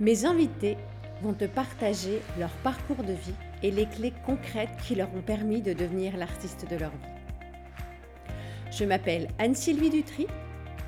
[0.00, 0.78] Mes invités
[1.22, 5.60] vont te partager leur parcours de vie et les clés concrètes qui leur ont permis
[5.60, 8.32] de devenir l'artiste de leur vie.
[8.72, 10.26] Je m'appelle Anne-Sylvie Dutry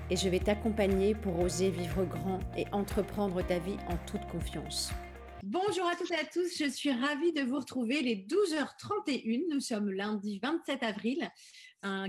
[0.08, 4.94] et je vais t'accompagner pour oser vivre grand et entreprendre ta vie en toute confiance.
[5.42, 9.46] Bonjour à toutes et à tous, je suis ravie de vous retrouver les 12h31.
[9.50, 11.28] Nous sommes lundi 27 avril,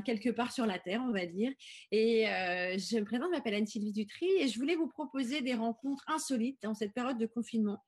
[0.06, 1.52] quelque part sur la Terre, on va dire.
[1.90, 5.56] Et euh, je me présente, je m'appelle Anne-Sylvie Dutry et je voulais vous proposer des
[5.56, 7.84] rencontres insolites dans cette période de confinement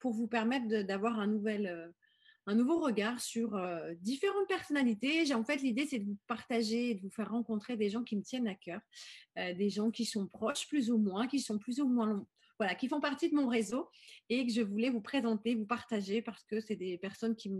[0.00, 1.86] pour vous permettre d'avoir euh,
[2.46, 5.32] un nouveau regard sur euh, différentes personnalités.
[5.32, 8.22] En fait l'idée, c'est de vous partager, de vous faire rencontrer des gens qui me
[8.22, 8.82] tiennent à cœur,
[9.34, 12.22] des gens qui sont proches plus ou moins, qui sont plus ou moins
[12.78, 13.88] qui font partie de mon réseau
[14.28, 17.50] et que je voulais vous présenter, vous partager parce que c'est des personnes qui,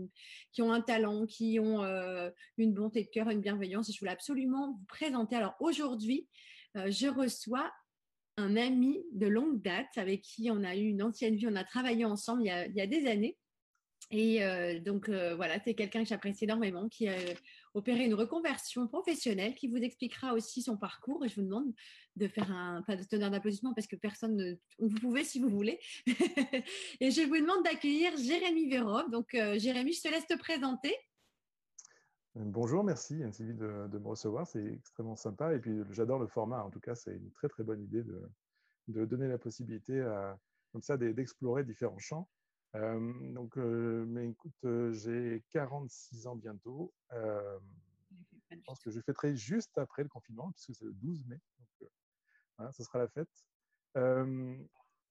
[0.59, 4.73] ont un talent, qui ont euh, une bonté de cœur, une bienveillance je voulais absolument
[4.73, 5.35] vous présenter.
[5.35, 6.27] Alors aujourd'hui,
[6.77, 7.71] euh, je reçois
[8.37, 11.63] un ami de longue date avec qui on a eu une ancienne vie, on a
[11.63, 13.37] travaillé ensemble il y a, des années.
[14.09, 17.07] Et euh, donc voilà, c'est quelqu'un que j'apprécie énormément, qui
[17.73, 21.23] opérer une reconversion professionnelle qui vous expliquera aussi son parcours.
[21.25, 21.73] Et je vous demande
[22.15, 25.49] de faire un, pas de tenir d'applaudissement parce que personne ne, vous pouvez si vous
[25.49, 25.79] voulez.
[26.05, 29.09] et je vous demande d'accueillir Jérémy Vérov.
[29.09, 30.95] Donc, euh, Jérémy, je te laisse te présenter.
[32.35, 34.47] Bonjour, merci anne de, de, me recevoir.
[34.47, 35.53] C'est extrêmement sympa.
[35.53, 36.63] Et puis, j'adore le format.
[36.63, 38.21] En tout cas, c'est une très, très bonne idée de,
[38.87, 40.39] de donner la possibilité à,
[40.71, 42.29] comme ça d'explorer différents champs.
[42.75, 46.93] Euh, donc, euh, mais écoute, euh, j'ai 46 ans bientôt.
[47.11, 51.39] je pense que je fêterai juste après le confinement, puisque c'est le 12 mai.
[51.59, 51.89] Donc,
[52.57, 53.29] voilà, ce sera la fête.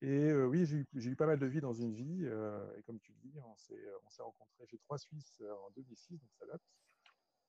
[0.02, 2.24] et oui, j'ai eu, eu, pas mal de vie dans une vie.
[2.24, 6.46] et comme tu le dis, on s'est rencontrés chez Trois Suisses en 2006, donc ça
[6.46, 6.62] date.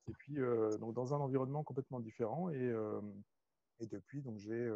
[0.08, 0.36] Et puis,
[0.80, 2.50] donc dans un environnement complètement différent.
[2.50, 2.74] Et,
[3.80, 4.70] et depuis, j'ai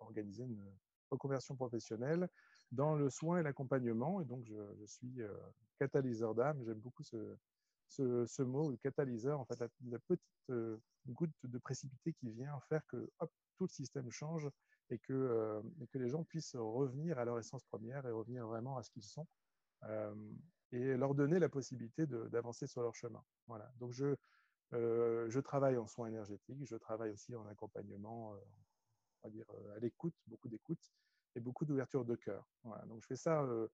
[0.00, 0.70] organisé une
[1.10, 2.28] reconversion professionnelle
[2.72, 4.20] dans le soin et l'accompagnement.
[4.20, 5.32] Et donc, je, suis euh,
[5.78, 6.62] catalyseur d'âme.
[6.64, 12.30] J'aime beaucoup ce, mot, le catalyseur, en fait, la, petite euh, goutte de précipité qui
[12.30, 13.10] vient faire que
[13.56, 14.48] tout le système change
[14.90, 18.46] et que, euh, et que les gens puissent revenir à leur essence première et revenir
[18.46, 19.26] vraiment à ce qu'ils sont
[20.72, 23.22] et leur donner la possibilité d'avancer sur leur chemin.
[23.46, 23.70] Voilà.
[23.78, 24.16] Donc, je,
[24.72, 28.32] je travaille en soins énergétiques, je travaille aussi en accompagnement,
[29.22, 29.46] on va dire
[29.76, 30.80] à l'écoute, beaucoup d'écoute,
[31.36, 32.48] et beaucoup d'ouverture de cœur.
[32.86, 33.68] Donc je fais ça euh,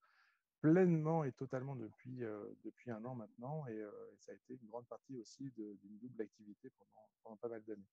[0.60, 4.58] pleinement et totalement depuis, euh, depuis un an maintenant et, euh, et, ça a été
[4.60, 7.88] une grande partie aussi d'une double activité pendant, pendant pas mal d'années.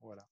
[0.00, 0.28] Voilà.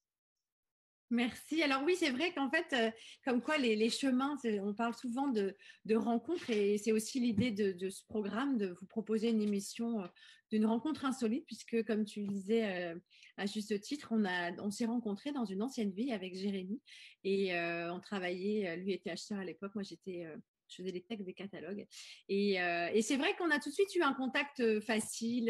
[1.10, 1.62] Merci.
[1.62, 2.90] Alors oui, c'est vrai qu'en fait, euh,
[3.24, 5.54] comme quoi les, chemins, on parle souvent de,
[5.94, 10.06] rencontres et c'est aussi l'idée de, ce programme de vous proposer une émission euh,
[10.50, 12.98] d'une rencontre insolite puisque, comme tu le disais euh,
[13.36, 14.24] à juste titre, on,
[14.58, 16.80] on s'est rencontrés dans une ancienne vie avec Jérémy
[17.22, 20.26] et on travaillait, lui était acheteur à l'époque, moi j'étais
[20.68, 21.86] je faisais les textes des catalogues.
[22.28, 22.58] Et,
[23.02, 25.46] c'est vrai qu'on a tout de suite eu un contact facile.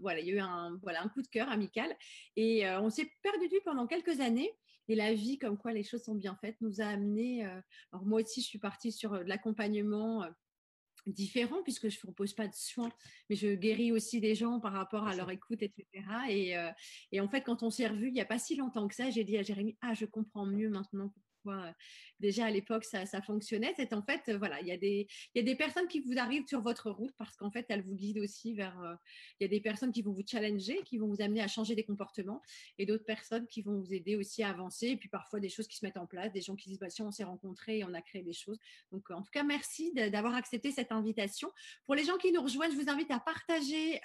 [0.00, 1.94] voilà, il y a eu un, voilà, un coup de cœur amical.
[2.34, 4.52] Et on s'est perdu pendant quelques années.
[4.88, 7.44] Et la vie, comme quoi les choses sont bien faites, nous a amené.
[7.44, 7.60] Euh,
[7.92, 10.30] alors moi aussi, je suis partie sur euh, de l'accompagnement euh,
[11.06, 12.90] différent puisque je ne propose pas de soins,
[13.30, 15.86] mais je guéris aussi des gens par rapport à leur écoute, etc.
[16.28, 16.54] Et,
[17.12, 19.08] et en fait, quand on s'est revu il n'y a pas si longtemps que ça,
[19.08, 21.14] j'ai dit à Jérémy, ah, je comprends mieux maintenant
[21.48, 21.70] euh,
[22.20, 23.72] déjà à l'époque ça, fonctionnait.
[23.76, 26.46] C'est en fait, euh, voilà, il y, a des, il des personnes qui vous arrivent
[26.46, 28.80] sur votre route parce qu'en fait, elles vous guident aussi vers.
[28.82, 28.94] Euh,
[29.40, 31.74] il y a des personnes qui vont vous challenger, qui vont vous amener à changer
[31.74, 32.42] des comportements
[32.78, 34.88] et d'autres personnes qui vont vous aider aussi à avancer.
[34.88, 36.90] Et puis parfois des choses qui se mettent en place, des gens qui disent bah,
[36.90, 38.58] si on s'est rencontrés et on a créé des choses.
[38.92, 41.50] Donc en tout cas, merci d'avoir accepté cette invitation.
[41.86, 44.00] Pour les gens qui nous rejoignent, je vous invite à partager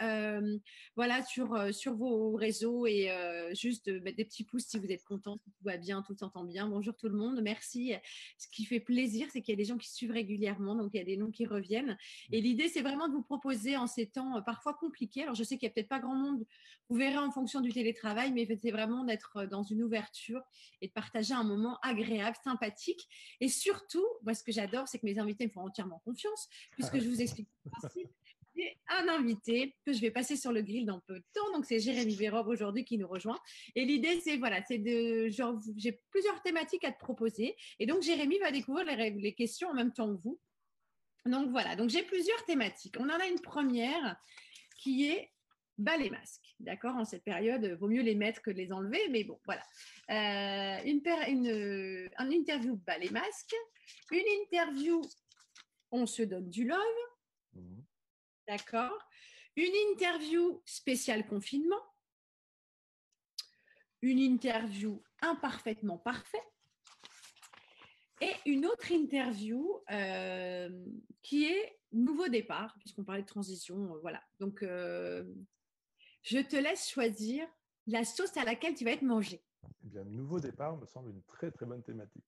[0.95, 3.09] voilà, sur, sur vos réseaux et
[3.53, 6.43] juste mettre des petits pouces si vous êtes content, si tout va bien, tout s'entend
[6.43, 6.67] bien.
[6.67, 7.32] Bonjour tout le monde.
[7.41, 7.93] Merci.
[8.37, 10.97] Ce qui fait plaisir, c'est qu'il y a des gens qui suivent régulièrement, donc il
[10.97, 11.97] y a des noms qui reviennent.
[12.31, 15.23] Et l'idée, c'est vraiment de vous proposer en ces temps euh, parfois compliqués.
[15.23, 16.45] Alors, je sais qu'il n'y a peut-être pas grand monde,
[16.89, 20.41] vous verrez en fonction du télétravail, mais c'est vraiment d'être euh, dans une ouverture
[20.81, 23.07] et de partager un moment agréable, sympathique.
[23.39, 26.99] Et surtout, moi, ce que j'adore, c'est que mes invités me font entièrement confiance, puisque
[26.99, 28.09] je vous explique le principe
[28.89, 31.51] un invité que je vais passer sur le grill dans peu de temps.
[31.53, 33.39] Donc, c'est Jérémy Vérov aujourd'hui qui nous rejoint.
[33.75, 37.55] Et l'idée, c'est voilà, c'est de, genre, j'ai plusieurs thématiques à te proposer.
[37.79, 40.39] Et donc, Jérémy va découvrir les, questions en même temps que vous.
[41.25, 41.75] Donc, voilà.
[41.75, 42.95] Donc, j'ai plusieurs thématiques.
[42.99, 44.17] On en a une première
[44.77, 45.31] qui est
[45.77, 46.55] bas les masques.
[46.59, 46.95] D'accord?
[46.95, 49.01] En cette période, vaut mieux les mettre que les enlever.
[49.09, 49.63] Mais bon, voilà.
[50.09, 53.55] Euh, une, une, un interview bas les masques.
[54.11, 55.01] Une interview,
[55.91, 56.79] on se donne du love.
[58.47, 58.97] D'accord
[59.55, 61.81] Une interview spéciale confinement.
[64.01, 66.41] Une interview imparfaitement parfaite.
[68.21, 70.69] Et une autre interview euh,
[71.21, 73.97] qui est nouveau départ, puisqu'on parlait de transition.
[74.01, 74.23] voilà.
[74.39, 74.61] Donc,
[76.23, 77.47] je te laisse choisir
[77.87, 79.43] la sauce à laquelle tu vas être mangé.
[79.83, 82.25] Eh bien, nouveau départ me semble une très très bonne thématique.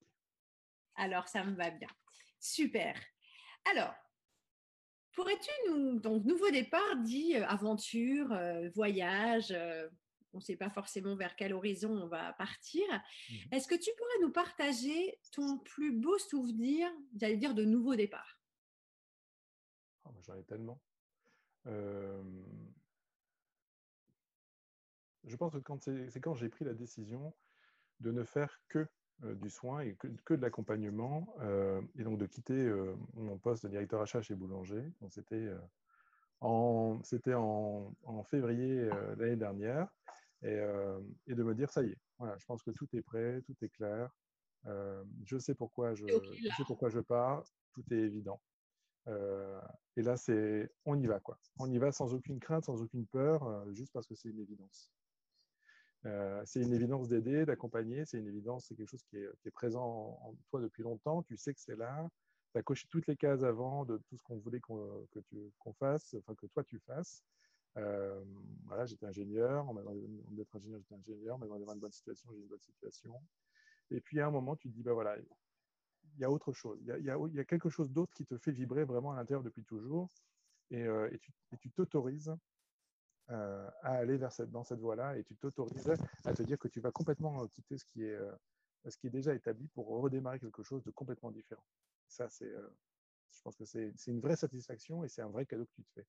[0.95, 1.88] Alors, ça me va bien.
[2.39, 2.95] Super.
[3.71, 3.94] Alors,
[5.15, 9.89] pourrais-tu nous, donc nouveau départ dit euh, aventure, euh, voyage, euh,
[10.33, 12.83] on ne sait pas forcément vers quel horizon on va partir.
[13.29, 17.95] Mmh Est-ce que tu pourrais nous partager ton plus beau souvenir, j'allais dire, de nouveau
[17.95, 18.39] départ?
[20.03, 20.81] Oh, J'en ai tellement.
[25.25, 27.33] Je pense que c'est quand j'ai pris la décision
[28.00, 28.88] de ne faire que
[29.23, 33.69] du soin et que, de l'accompagnement, euh, et donc de quitter euh, mon poste de
[33.69, 34.83] directeur achat chez Boulanger.
[35.09, 35.50] C'était
[36.41, 39.88] en, en, en, février l'année dernière,
[40.44, 40.59] et,
[41.27, 43.56] et, de me dire ça y est, voilà, je pense que tout est prêt, tout
[43.62, 44.09] est clair,
[45.23, 48.41] je sais pourquoi je, je, sais pourquoi je pars, tout est évident.
[49.07, 51.39] et là, c'est on y va quoi.
[51.57, 54.91] On y va sans aucune crainte, sans aucune peur, juste parce que c'est une évidence.
[56.06, 60.19] Euh, c'est une évidence d'aider, d'accompagner, c'est une évidence, c'est quelque chose qui est, présent
[60.22, 62.07] en, toi depuis longtemps, tu sais que c'est là,
[62.52, 66.36] tu as coché toutes les cases avant de tout ce qu'on voulait qu'on fasse, enfin
[66.36, 67.24] que toi tu fasses.
[67.78, 68.24] Euh,
[68.66, 72.30] voilà, j'étais ingénieur, on m'a demandé d'être ingénieur, j'étais ingénieur, on m'a une bonne situation,
[72.34, 73.19] j'ai une bonne situation.
[73.90, 76.80] Et puis à un moment, tu te dis, bah voilà, il y a autre chose,
[76.81, 80.10] il y a, quelque chose d'autre qui te fait vibrer vraiment à l'intérieur depuis toujours,
[80.69, 82.31] et, euh, et tu t'autorises
[83.31, 85.92] euh, à aller vers cette, dans cette voie-là et tu t'autorises
[86.25, 88.31] à te dire que tu vas complètement euh, quitter ce qui est, euh,
[88.88, 91.66] ce qui est déjà établi pour redémarrer quelque chose de complètement différent.
[92.07, 92.51] Ça, c'est,
[93.31, 95.92] je pense que c'est une vraie satisfaction et c'est un vrai cadeau que tu te
[95.94, 96.06] fais.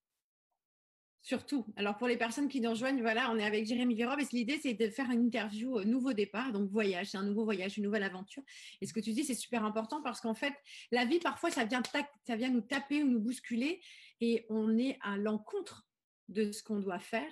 [1.23, 1.67] Surtout.
[1.75, 4.61] Alors pour les personnes qui nous rejoignent, voilà, on est avec Jérémy Vérob et l'idée
[4.63, 8.05] c'est de faire une interview nouveau départ, donc voyage, c'est un nouveau voyage, une nouvelle
[8.05, 8.43] aventure.
[8.81, 10.53] Et ce que tu dis c'est super important parce qu'en fait
[10.93, 11.83] la vie parfois ça vient,
[12.27, 13.81] ça vient nous taper ou nous bousculer
[14.21, 15.89] et on est à l'encontre
[16.29, 17.31] de ce qu'on doit faire.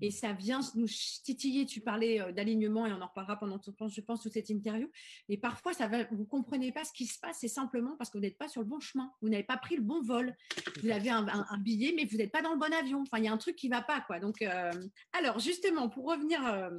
[0.00, 1.64] Et ça vient nous titiller.
[1.64, 4.90] Tu parlais euh, d'alignement et on en reparlera pendant, je pense, toute cette interview.
[5.28, 7.38] Et parfois, ça va, vous ne comprenez pas ce qui se passe.
[7.40, 9.10] C'est simplement parce que vous n'êtes pas sur le bon chemin.
[9.22, 10.36] Vous n'avez pas pris le bon vol.
[10.82, 13.02] Vous avez un, billet, mais vous n'êtes pas dans le bon avion.
[13.02, 14.02] Enfin, il y a un truc qui ne va pas.
[14.02, 14.20] Quoi.
[14.20, 14.72] Donc, euh,
[15.12, 16.70] alors, justement, pour revenir euh,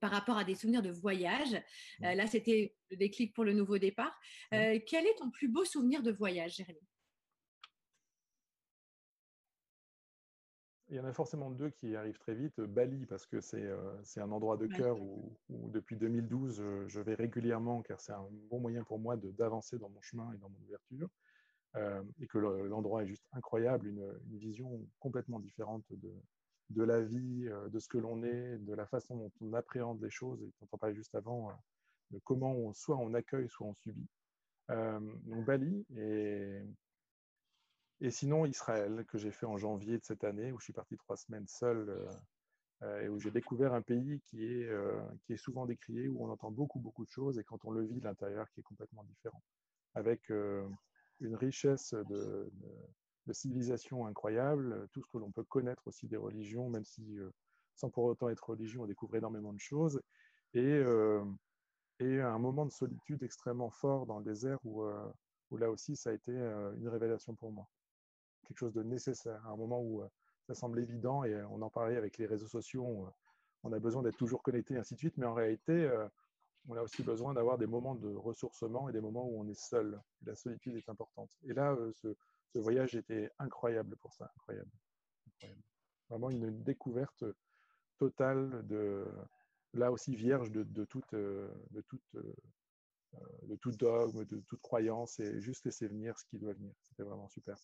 [0.00, 1.62] par rapport à des souvenirs de voyage,
[2.00, 4.12] là, c'était le déclic pour le nouveau départ.
[4.50, 6.80] quel est ton plus beau souvenir de voyage, Jérémy?
[10.92, 12.60] Il y en a forcément deux qui arrivent très vite.
[12.60, 17.80] Bali, parce que c'est euh, un endroit de cœur où, depuis 2012, je, vais régulièrement,
[17.80, 21.08] car c'est un bon moyen pour moi d'avancer dans mon chemin et dans mon ouverture.
[21.76, 24.06] Euh, et que l'endroit est juste incroyable, une,
[24.38, 26.12] vision complètement différente de,
[26.68, 30.02] de la vie, euh, de ce que l'on est, de la façon dont on appréhende
[30.02, 31.52] les choses, et dont on parlait juste avant,
[32.10, 34.10] de comment on, soit on accueille, soit on subit.
[34.68, 36.60] donc Bali, et
[38.04, 40.96] et sinon, Israël, que j'ai fait en janvier de cette année, où je suis parti
[40.96, 42.08] trois semaines seul euh,
[42.82, 46.24] euh, et où j'ai découvert un pays qui est, euh, qui est souvent décrié, où
[46.24, 48.64] on entend beaucoup, beaucoup de choses, et quand on le vit de l'intérieur, qui est
[48.64, 49.40] complètement différent,
[49.94, 52.50] avec une richesse de,
[53.30, 57.18] civilisation incroyable, tout ce que l'on peut connaître aussi des religions, même si
[57.76, 60.02] sans pour autant être religion, on découvre énormément de choses,
[60.54, 60.82] et,
[62.00, 64.82] et un moment de solitude extrêmement fort dans le désert où,
[65.50, 67.68] où là aussi ça a été une révélation pour moi
[68.58, 70.08] chose de nécessaire, à un moment où euh,
[70.46, 73.10] ça semble évident, et on en parlait avec les réseaux sociaux, euh,
[73.64, 76.08] on a besoin d'être toujours connecté, ainsi de suite, mais en réalité, euh,
[76.68, 79.58] on a aussi besoin d'avoir des moments de ressourcement et des moments où on est
[79.58, 80.00] seul.
[80.24, 81.30] la solitude est importante.
[81.44, 82.14] Et là, ce,
[82.58, 84.70] voyage était incroyable pour ça, incroyable.
[86.08, 87.24] Vraiment une découverte
[87.98, 89.04] totale de,
[89.72, 92.16] là aussi vierge de toute, de toute,
[93.42, 96.74] de tout dogme, de toute croyance, et juste laisser venir ce qui doit venir.
[96.82, 97.56] C'était vraiment super.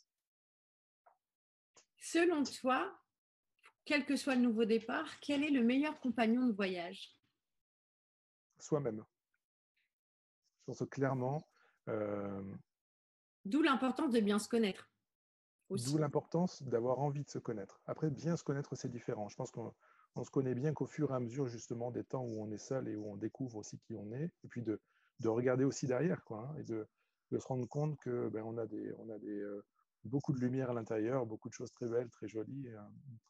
[2.01, 2.97] Selon toi,
[3.85, 7.17] quel que soit le nouveau départ, quel est le meilleur compagnon de voyage?
[8.59, 9.05] Soi-même.
[10.61, 11.49] Je pense clairement.
[11.89, 12.43] Euh,
[13.45, 14.91] D'où l'importance de bien se connaître.
[15.71, 17.81] D'où l'importance d'avoir envie de se connaître.
[17.87, 19.29] Après, bien se connaître, c'est différent.
[19.29, 19.75] Je pense qu'on
[20.25, 22.89] se connaît bien qu'au fur et à mesure justement des temps où on est seul
[22.89, 24.81] et où on découvre aussi qui on est, et puis de,
[25.25, 26.87] regarder aussi derrière, quoi, hein, et de,
[27.31, 29.63] se rendre compte que ben, on a des, on a des, euh,
[30.09, 32.69] beaucoup de lumière à l'intérieur, beaucoup de choses très belles, très jolies,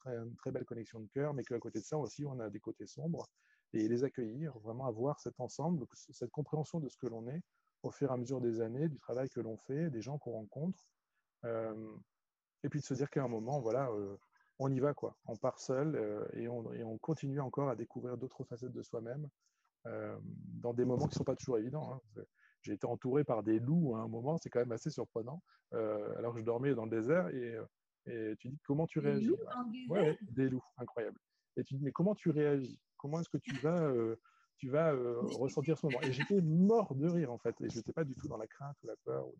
[0.07, 2.61] une très, belle connexion de cœur, mais qu'à côté de ça aussi, on a des
[2.61, 3.29] côtés sombres
[3.73, 7.43] et les accueillir, vraiment avoir cet ensemble, cette compréhension de ce que l'on est
[7.83, 10.33] au fur et à mesure des années, du travail que l'on fait, des gens qu'on
[10.33, 10.79] rencontre,
[11.45, 11.97] euh,
[12.65, 14.17] et puis de se dire qu'à un moment, voilà, euh,
[14.59, 15.17] on y va, quoi.
[15.27, 18.83] On part seul euh, et, on, et, on, continue encore à découvrir d'autres facettes de
[18.83, 19.29] soi-même
[20.61, 21.95] dans des moments qui ne sont pas toujours évidents.
[21.95, 22.23] Hein.
[22.63, 26.35] J'ai été entouré par des loups à un moment, c'est quand même assez surprenant, alors
[26.35, 27.57] que je dormais dans le désert et,
[28.07, 29.31] et tu dis comment tu réagis?
[29.89, 31.19] ouais, Des loups, incroyable.
[31.57, 32.79] Et tu dis mais comment tu réagis?
[32.97, 33.93] Comment est-ce que tu vas,
[34.57, 36.03] tu vas ressentir ce moment?
[36.03, 38.47] Et j'étais mort de rire en fait, et je n'étais pas du tout dans la
[38.47, 39.27] crainte ou la peur.
[39.27, 39.35] Ou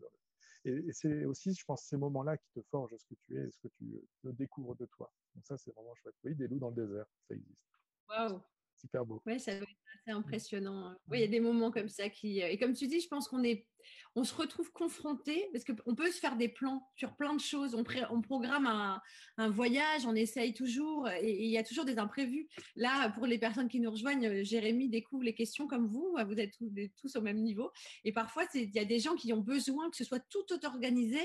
[0.65, 3.59] Et, c'est aussi, je pense, ces moments-là qui te forgent ce que tu es, ce
[3.59, 5.11] que tu découvres de toi.
[5.35, 6.15] Donc ça, c'est vraiment chouette.
[6.23, 7.65] Oui, des loups dans le désert, ça existe.
[8.09, 8.41] Waouh
[8.79, 9.21] super beau.
[9.25, 10.95] Oui, ça doit être assez impressionnant.
[11.07, 12.41] Oui, il y a des moments comme ça qui.
[12.41, 13.67] Euh, et comme tu dis, je pense qu'on est,
[14.15, 17.75] on se retrouve confronté parce qu'on peut se faire des plans sur plein de choses.
[17.75, 19.01] On, on programme un,
[19.37, 22.47] un, voyage, on essaye toujours et, il y a toujours des imprévus.
[22.75, 26.15] Là, pour les personnes qui nous rejoignent, euh, Jérémy découvre les questions comme vous.
[26.25, 26.69] Vous êtes tous,
[27.01, 27.71] tous au même niveau.
[28.03, 31.19] Et parfois, il y a des gens qui ont besoin que ce soit tout organisé.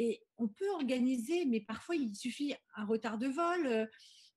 [0.00, 3.88] Et on peut organiser, mais parfois, il suffit un retard de vol.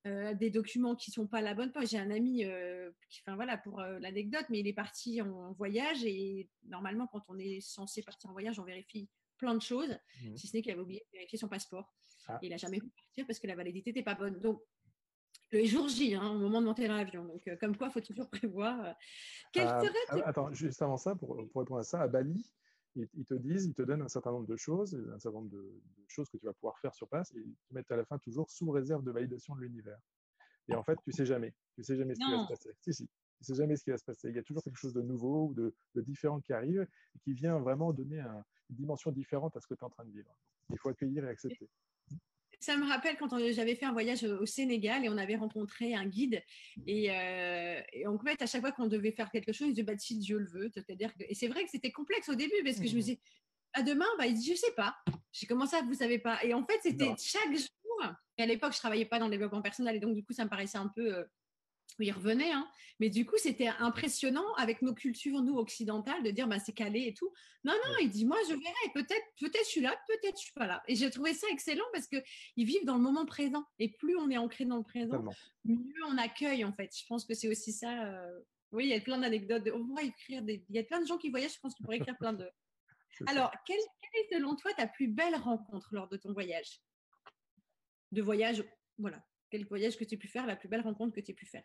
[0.07, 1.89] Euh, des documents qui sont pas à la bonne page.
[1.89, 5.51] J'ai un ami, euh, qui, enfin voilà pour euh, l'anecdote, mais il est parti en
[5.53, 9.95] voyage et normalement quand on est censé partir en voyage, on vérifie plein de choses,
[10.23, 10.37] mmh.
[10.37, 11.93] si ce n'est qu'il avait oublié de vérifier son passeport.
[12.27, 12.39] Ah.
[12.41, 14.39] il n'a jamais pu partir parce que la validité n'était pas bonne.
[14.39, 14.63] Donc
[15.51, 17.25] le jour J, hein, au moment de monter dans l'avion.
[17.25, 18.95] Donc, comme quoi, il faut toujours prévoir.
[19.53, 20.23] Quel ah, serait...
[20.23, 22.51] Attends, juste avant ça, pour, pour, répondre à ça, à Bali,
[22.95, 25.81] ils, te disent, ils te donnent un certain nombre de choses, un certain nombre de,
[26.07, 28.17] choses que tu vas pouvoir faire sur place, et ils te mettent à la fin
[28.17, 29.99] toujours sous réserve de validation de l'univers.
[30.67, 31.53] Et en fait, tu sais jamais.
[31.75, 32.69] Tu sais jamais ce qui va se passer.
[32.81, 33.07] Si, si.
[33.39, 34.29] Tu sais jamais ce qui va se passer.
[34.29, 37.33] Il y a toujours quelque chose de nouveau ou de, différent qui arrive et qui
[37.33, 38.43] vient vraiment donner une
[38.75, 40.33] dimension différente à ce que tu es en train de vivre.
[40.69, 41.69] Il faut accueillir et accepter
[42.61, 46.05] ça me rappelle quand j'avais fait un voyage au Sénégal et on avait rencontré un
[46.05, 46.41] guide.
[46.85, 49.97] Et, euh, en fait, à chaque fois qu'on devait faire quelque chose, il disait bah,
[49.97, 50.69] si Dieu le veut.
[50.71, 53.01] C'est-à-dire que, et c'est vrai que c'était complexe au début parce que je me mmh.
[53.01, 53.19] disais
[53.73, 54.95] à demain, bah, il dit je sais pas.
[55.31, 56.43] J'ai commencé à vous savez pas?
[56.43, 58.15] Et en fait, c'était chaque jour.
[58.37, 60.45] Et à l'époque, je travaillais pas dans le développement personnel et donc du coup, ça
[60.45, 61.23] me paraissait un peu euh,
[61.99, 62.51] il revenait.
[62.51, 62.67] Hein.
[62.99, 67.07] Mais du coup, c'était impressionnant avec nos cultures, nous, occidentales, de dire bah, c'est calé
[67.07, 67.31] et tout.
[67.63, 68.91] Non, non, il dit moi, je verrai.
[68.93, 70.83] Peut-être peut-être je suis là, peut-être je suis pas là.
[70.87, 73.65] Et j'ai trouvé ça excellent parce qu'ils vivent dans le moment présent.
[73.79, 75.23] Et plus on est ancré dans le présent,
[75.65, 76.95] mieux on accueille, en fait.
[76.95, 78.05] Je pense que c'est aussi ça.
[78.05, 78.39] Euh,
[78.71, 79.67] oui, il y a plein d'anecdotes.
[79.73, 80.63] On pourrait écrire des...
[80.69, 81.55] Il y a plein de gens qui voyagent.
[81.55, 82.49] Je pense qu'on pourrait écrire plein de.
[83.27, 86.81] Alors, quelle, quelle est selon toi ta plus belle rencontre lors de ton voyage?
[88.11, 88.63] De voyage,
[88.97, 89.23] voilà.
[89.51, 91.45] Quel voyage que tu as pu faire, la plus belle rencontre que tu as pu
[91.45, 91.63] faire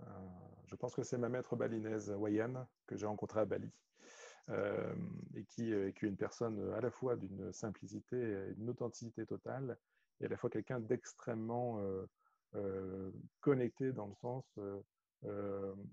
[0.00, 0.04] euh,
[0.66, 3.70] je pense que c'est ma maître balinaise, Wayan, que j'ai rencontrée à Bali.
[4.48, 4.94] Euh,
[5.34, 9.76] et qui, euh, est une personne à la fois d'une simplicité et d'une authenticité totale,
[10.20, 11.80] et à la fois quelqu'un d'extrêmement
[13.40, 14.58] connecté dans le sens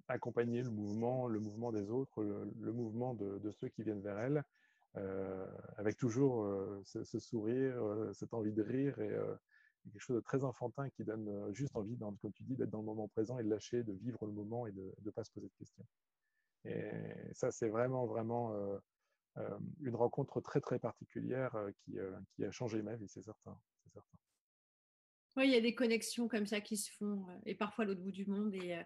[0.07, 4.19] accompagner le mouvement, le mouvement des autres, le, mouvement de, de, ceux qui viennent vers
[4.19, 4.43] elle,
[5.77, 6.47] avec toujours
[6.85, 7.75] ce, ce, sourire,
[8.13, 9.17] cette envie de rire et,
[9.91, 12.79] quelque chose de très enfantin qui donne euh, juste envie, comme tu dis, d'être dans
[12.79, 15.31] le moment présent et de lâcher, de vivre le moment et de ne pas se
[15.31, 15.85] poser de questions.
[16.65, 16.91] Et
[17.33, 18.77] ça, c'est vraiment, vraiment euh,
[19.37, 21.97] euh, une rencontre très, très particulière qui,
[22.35, 23.57] qui a changé ma vie, c'est certain.
[25.35, 28.01] Oui, il y a des connexions comme ça qui se font, et parfois à l'autre
[28.01, 28.53] bout du monde.
[28.53, 28.79] Et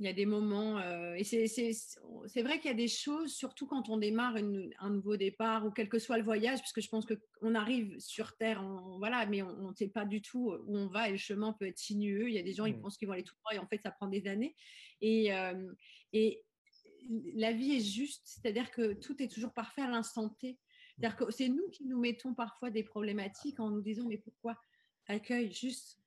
[0.00, 3.66] il y a des moments, euh, et c'est vrai qu'il y a des choses, surtout
[3.66, 6.88] quand on démarre un nouveau départ ou quel que soit le voyage, parce que je
[6.88, 8.60] pense qu'on arrive sur Terre,
[8.98, 11.66] voilà, mais on ne sait pas du tout où on va et le chemin peut
[11.66, 12.28] être sinueux.
[12.28, 12.80] Il y a des gens, ils mmh.
[12.80, 14.56] pensent qu'ils vont aller tout droit et en fait, ça prend des années.
[15.00, 15.72] Et, euh,
[16.12, 16.42] et
[17.34, 20.58] la vie est juste, c'est-à-dire que tout est toujours parfait à l'instant T.
[20.96, 24.56] C'est-à-dire que c'est nous qui nous mettons parfois des problématiques en nous disant, mais pourquoi?
[25.06, 26.00] Accueille, juste,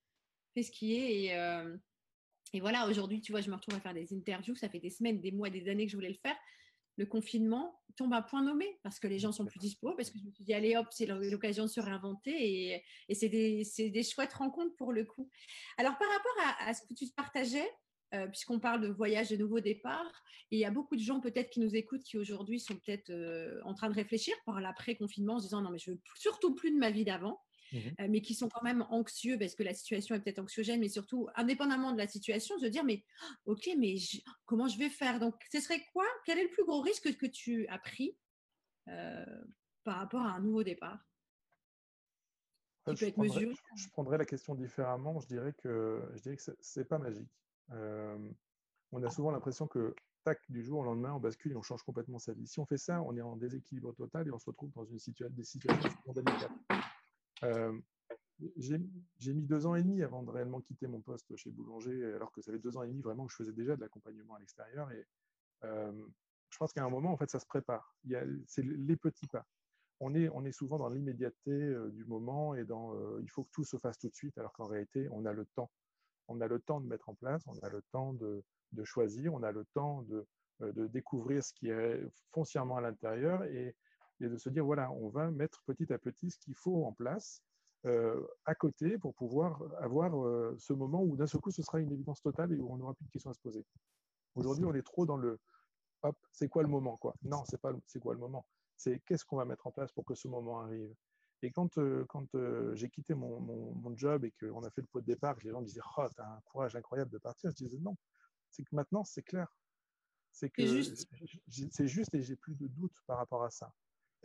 [0.54, 1.24] fais ce qui est.
[1.24, 1.78] Et, euh,
[2.54, 4.56] et voilà, aujourd'hui, tu vois, je me retrouve à faire des interviews.
[4.56, 6.36] Ça fait des semaines, des mois, des années que je voulais le faire.
[6.98, 10.18] Le confinement tombe à point nommé parce que les gens sont plus dispo, parce que
[10.18, 13.64] je me suis dit, allez hop, c'est l'occasion de se réinventer et, et c'est des,
[13.78, 15.30] des, chouettes rencontres pour le coup.
[15.78, 17.70] Alors, par rapport à, ce que tu partageais,
[18.14, 21.50] euh, puisqu'on parle de voyage de nouveau départ, il y a beaucoup de gens peut-être
[21.50, 25.40] qui nous écoutent qui aujourd'hui sont peut-être euh, en train de réfléchir par l'après-confinement en
[25.40, 27.42] se disant non mais je veux surtout plus de ma vie d'avant.
[27.72, 30.80] Mmh euh, mais qui sont quand même anxieux parce que la situation est peut-être anxiogène,
[30.80, 33.04] mais surtout, indépendamment de la situation, de se dire, mais
[33.46, 33.96] ok, mais
[34.46, 35.20] comment je vais faire?
[35.20, 36.06] Donc, ce serait quoi?
[36.26, 38.18] Quel est le plus gros risque que tu as pris
[38.88, 39.26] euh,
[39.84, 41.00] par rapport à un nouveau départ?
[42.88, 45.20] Euh, je, prendrais, je, prendrais, la question différemment.
[45.20, 47.30] Je dirais que je dirais que c'est pas magique.
[47.70, 49.94] on a souvent l'impression que
[50.24, 52.48] tac, du jour au lendemain, on bascule et on change complètement sa vie.
[52.48, 55.00] Si on fait ça, on est en déséquilibre total et on se retrouve dans une
[55.00, 56.52] situation, des situations délicates.
[57.44, 57.78] Euh,
[58.58, 58.78] j'ai
[59.34, 62.42] mis deux ans et demi avant de réellement quitter mon poste chez Boulanger, alors que
[62.42, 64.92] ça fait deux ans et demi vraiment que je faisais déjà de l'accompagnement à l'extérieur.
[64.92, 65.06] Et
[65.64, 65.92] euh,
[66.50, 67.96] je pense qu'à un moment, en fait, ça se prépare.
[68.46, 69.46] C'est les petits pas.
[70.00, 73.52] On est, on est souvent dans l'immédiateté euh, du moment et dans il faut que
[73.52, 75.72] tout se fasse tout de suite, alors qu'en réalité, on a le temps.
[76.28, 79.34] On a le temps de mettre en place, on a le temps de, de choisir,
[79.34, 80.28] on a le temps de,
[80.60, 82.00] de découvrir ce qui est
[82.32, 83.76] foncièrement à l'intérieur et,
[84.22, 86.94] et, de se dire, voilà, on va mettre petit à petit ce qu'il faut en
[86.94, 87.42] place
[88.46, 90.12] à côté pour pouvoir avoir
[90.60, 92.94] ce moment où d'un seul coup, ce sera une évidence totale et où on n'aura
[92.94, 93.66] plus de questions à se poser.
[94.36, 95.40] Aujourd'hui, on est trop dans le
[96.04, 97.16] hop, c'est quoi le moment quoi?
[97.24, 98.46] Non, c'est pas c'est quoi le moment?
[98.76, 100.94] C'est qu'est-ce qu'on va mettre en place pour que ce moment arrive?
[101.44, 102.28] Et quand, quand
[102.74, 105.62] j'ai quitté mon, mon, job et qu'on a fait le pot de départ, les gens
[105.62, 107.52] disaient Oh, tu as un courage incroyable de partir.
[107.52, 107.96] Je disais Non,
[108.50, 109.48] c'est que maintenant, c'est clair.
[110.32, 113.72] C'est que c'est juste et j'ai plus de doute par rapport à ça.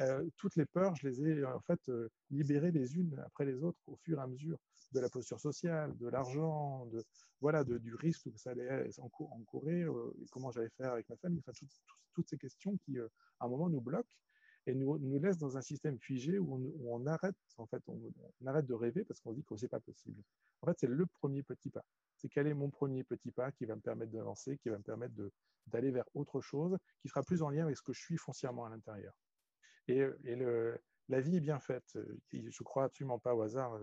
[0.00, 3.62] Euh, toutes les peurs, je les ai en fait euh, libérées les unes après les
[3.62, 4.58] autres au fur et à mesure
[4.92, 7.04] de la posture sociale, de l'argent, de
[7.40, 11.42] voilà, de, du risque que ça allait encourir, euh, comment j'allais faire avec ma famille,
[11.46, 11.66] enfin
[12.14, 13.04] toutes ces questions qui à
[13.40, 14.16] un moment nous bloquent
[14.66, 18.00] et nous, nous laissent dans un système figé où on, arrête en fait, on,
[18.46, 20.22] arrête de rêver parce qu'on se dit que c'est pas possible.
[20.62, 21.84] En fait, c'est le premier petit pas.
[22.16, 24.82] C'est quel est mon premier petit pas qui va me permettre d'avancer, qui va me
[24.82, 25.14] permettre
[25.66, 28.64] d'aller vers autre chose, qui sera plus en lien avec ce que je suis foncièrement
[28.64, 29.12] à l'intérieur.
[29.88, 31.98] Et, le, la vie est bien faite.
[32.32, 33.80] Je crois absolument pas au hasard.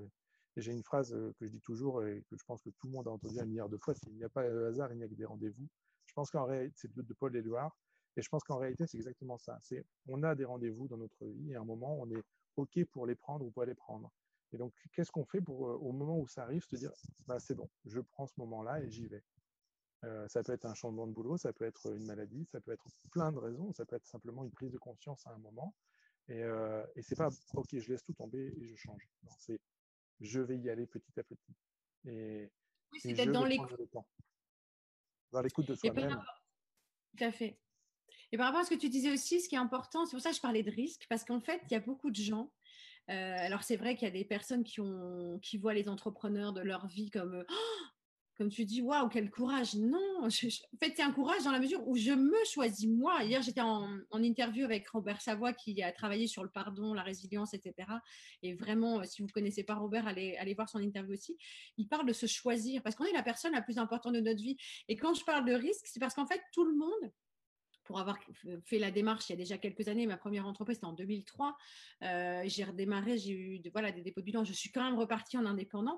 [0.55, 2.93] Et j'ai une phrase que je dis toujours et que je pense que tout le
[2.93, 5.03] monde a entendu un milliard de fois, il n'y a pas de hasard, il n'y
[5.03, 5.67] a que des rendez-vous.
[6.05, 7.77] Je pense qu'en réalité, c'est de Paul Éluard.
[8.17, 9.59] Et je pense qu'en réalité, c'est exactement ça.
[9.61, 12.23] C'est on a des rendez-vous dans notre vie et à un moment, on est
[12.57, 14.11] OK pour les prendre ou pas les prendre.
[14.51, 16.91] Et donc, qu'est-ce qu'on fait pour, au moment où ça arrive, se dire,
[17.27, 19.23] bah, c'est bon, je prends ce moment-là et j'y vais.
[20.05, 22.71] Euh, ça peut être un changement de boulot, ça peut être une maladie, ça peut
[22.71, 25.75] être plein de raisons, ça peut être simplement une prise de conscience à un moment.
[26.29, 29.09] Et, euh, et c'est pas ok, je laisse tout tomber et je change.
[29.23, 29.59] Non, c'est
[30.21, 31.53] je vais y aller petit à petit.
[32.05, 32.51] Et,
[32.91, 33.79] oui, c'est d'être dans l'écoute.
[35.31, 36.21] Dans l'écoute de soi-même.
[37.17, 37.59] Tout à fait.
[38.31, 40.21] Et par rapport à ce que tu disais aussi, ce qui est important, c'est pour
[40.21, 42.51] ça que je parlais de risque, parce qu'en fait, il y a beaucoup de gens.
[43.09, 46.53] Euh, alors c'est vrai qu'il y a des personnes qui, ont, qui voient les entrepreneurs
[46.53, 47.53] de leur vie comme oh,
[48.39, 49.75] comme tu dis, waouh, quel courage.
[49.75, 53.21] Non, en fait, c'est un courage dans la mesure où je me choisis moi.
[53.21, 57.53] Hier, j'étais en, interview avec Robert Savoie qui a travaillé sur le pardon, la résilience,
[57.53, 57.91] etc.
[58.41, 61.37] Et vraiment, euh, si vous ne connaissez pas Robert, allez voir son interview aussi.
[61.75, 64.41] Il parle de se choisir parce qu'on est la personne la plus importante de notre
[64.41, 64.55] vie.
[64.87, 67.11] Et quand je parle de risque, c'est parce qu'en fait, tout le monde,
[67.89, 68.19] pour avoir
[68.65, 70.05] fait la démarche il y a déjà quelques années.
[70.05, 71.57] Ma première entreprise, c'était en 2003.
[72.03, 74.43] Euh, j'ai redémarré, j'ai eu voilà, des dépôts de bilan.
[74.43, 75.97] Je suis quand même repartie en indépendant.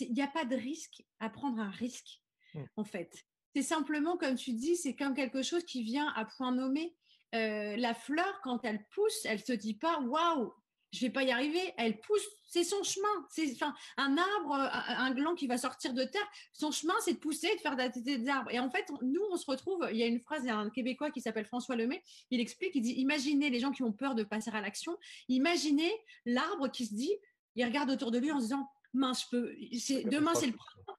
[0.00, 2.22] Il n'y a pas de risque à prendre un risque,
[2.54, 2.62] mmh.
[2.76, 3.26] en fait.
[3.54, 6.96] C'est simplement, comme tu dis, c'est comme quelque chose qui vient à point nommé.
[7.34, 10.54] Euh, la fleur, quand elle pousse, elle se dit pas waouh,
[10.96, 11.74] je vais pas y arriver.
[11.76, 13.26] Elle pousse, c'est son chemin.
[13.30, 16.26] C'est enfin un arbre, un, gland qui va sortir de terre.
[16.52, 18.50] Son chemin, c'est de pousser, de faire des arbres.
[18.50, 19.86] Et en fait, nous, on se retrouve.
[19.90, 22.02] Il y a une phrase, il y a un Québécois qui s'appelle François Lemay.
[22.30, 24.96] Il explique, il dit imaginez les gens qui ont peur de passer à l'action.
[25.28, 25.92] Imaginez
[26.24, 27.12] l'arbre qui se dit,
[27.54, 30.10] il regarde autour de lui en se disant mince, je peux.
[30.10, 30.98] Demain, c'est le printemps.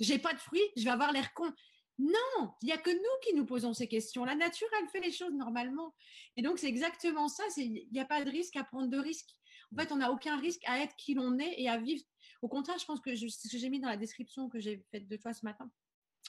[0.00, 1.52] J'ai pas de fruits, je vais avoir l'air con.
[1.98, 4.24] Non, il n'y a que nous qui nous posons ces questions.
[4.24, 5.94] La nature, elle fait les choses normalement.
[6.36, 7.42] Et donc, c'est exactement ça.
[7.56, 9.30] Il n'y a pas de risque à prendre de risque.
[9.72, 12.04] En fait, on n'a aucun risque à être qui l'on est et à vivre.
[12.40, 14.84] Au contraire, je pense que c'est ce que j'ai mis dans la description que j'ai
[14.90, 15.70] faite de toi ce matin.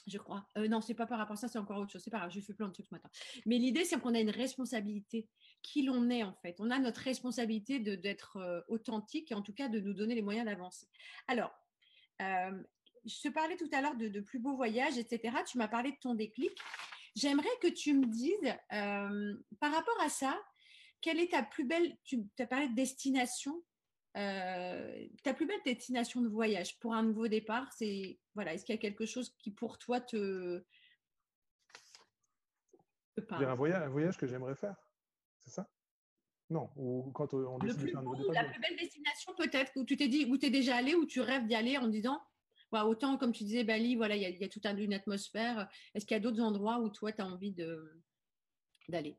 [0.06, 0.46] Je crois.
[0.56, 2.02] Euh, non, c'est pas par rapport à ça, c'est encore autre chose.
[2.02, 3.10] C'est pas grave, j'ai fait plein de trucs ce matin.
[3.46, 5.28] Mais l'idée, c'est qu'on a une responsabilité.
[5.62, 6.56] Qui l'on est, en fait.
[6.58, 10.22] On a notre responsabilité d'être euh, authentique et en tout cas de nous donner les
[10.22, 10.88] moyens d'avancer.
[11.28, 11.52] Alors,
[12.22, 12.62] euh,
[13.04, 15.38] je te parlais tout à l'heure de, plus beaux voyages, etc.
[15.46, 16.56] Tu m'as parlé de ton déclic.
[17.16, 20.40] J'aimerais que tu me dises, euh, par rapport à ça,
[21.00, 23.62] quelle est ta plus belle, tu as parlé de destination,
[24.16, 28.74] euh, ta plus belle destination de voyage pour un nouveau départ, c'est, voilà, est-ce qu'il
[28.74, 30.64] y a quelque chose qui pour toi te,
[33.28, 33.44] parle?
[33.44, 34.76] Un voyage, un voyage que j'aimerais faire,
[35.38, 35.68] c'est ça?
[36.48, 38.42] Non, ou quand on décide de faire un nouveau départ.
[38.42, 41.06] La plus belle destination peut-être, où tu t'es dit, où tu es déjà allé, où
[41.06, 42.20] tu rêves d'y aller en disant,
[42.72, 45.68] autant, comme tu disais, Bali, voilà, il y, a tout un, une atmosphère.
[45.94, 47.54] Est-ce qu'il y a d'autres endroits où toi, tu as envie
[48.88, 49.18] d'aller?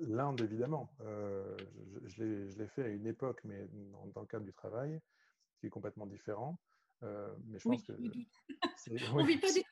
[0.00, 0.90] L'Inde, évidemment.
[1.02, 1.56] Euh,
[2.04, 2.24] je,
[2.58, 3.68] l'ai fait à une époque, mais
[4.14, 5.00] dans, le cadre du travail,
[5.58, 6.58] qui est complètement différent.
[7.02, 7.92] Euh, mais je pense que.
[9.12, 9.64] on ne vit pas des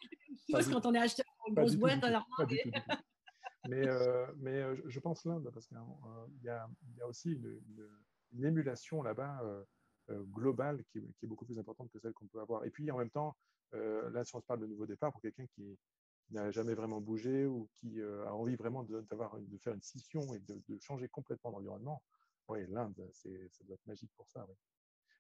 [0.50, 2.04] choses quand on est acheteur une grosse boîte.
[2.04, 2.28] Alors,
[3.66, 5.78] mais euh, mais je pense l'Inde, parce qu'il
[6.42, 7.62] y, y, a aussi une,
[8.34, 9.62] une émulation là-bas euh,
[10.10, 12.64] globale qui, est beaucoup plus importante que celle qu'on peut avoir.
[12.64, 13.36] Et puis en même temps,
[13.74, 15.78] euh, là, si on se parle de nouveau départ, pour quelqu'un qui,
[16.30, 20.22] n'a jamais vraiment bougé ou qui euh, a envie vraiment de, de faire une scission
[20.32, 22.02] et de, changer complètement d'environnement,
[22.48, 24.46] oui, l'Inde, ça doit être magique pour ça.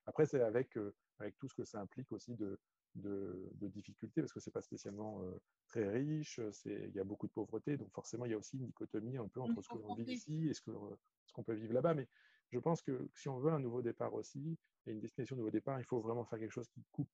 [0.06, 0.78] Après, c'est avec,
[1.18, 2.58] avec tout ce que ça implique aussi de,
[2.94, 5.20] de, difficultés, parce que c'est pas spécialement
[5.68, 8.66] très riche, il y a beaucoup de pauvreté, donc forcément, il y a aussi une
[8.66, 11.54] dichotomie un peu entre ce que l'on vit ici et ce qu'on ce qu'on peut
[11.54, 11.94] vivre là-bas.
[11.94, 12.08] Mais
[12.50, 15.50] je pense que si on veut un nouveau départ aussi, et une destination de nouveau
[15.50, 17.10] départ, il faut vraiment faire quelque chose qui coupe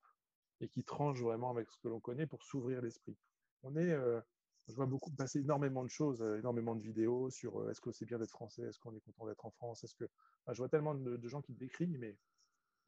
[0.60, 3.16] et qui tranche vraiment avec ce que l'on connaît pour s'ouvrir l'esprit.
[3.62, 4.20] On est, euh,
[4.68, 8.18] je vois beaucoup passer énormément de choses, énormément de vidéos sur est-ce que c'est bien
[8.18, 10.08] d'être français, est-ce qu'on est content d'être en France, est-ce que
[10.48, 12.16] je vois tellement de, gens qui décrivent, mais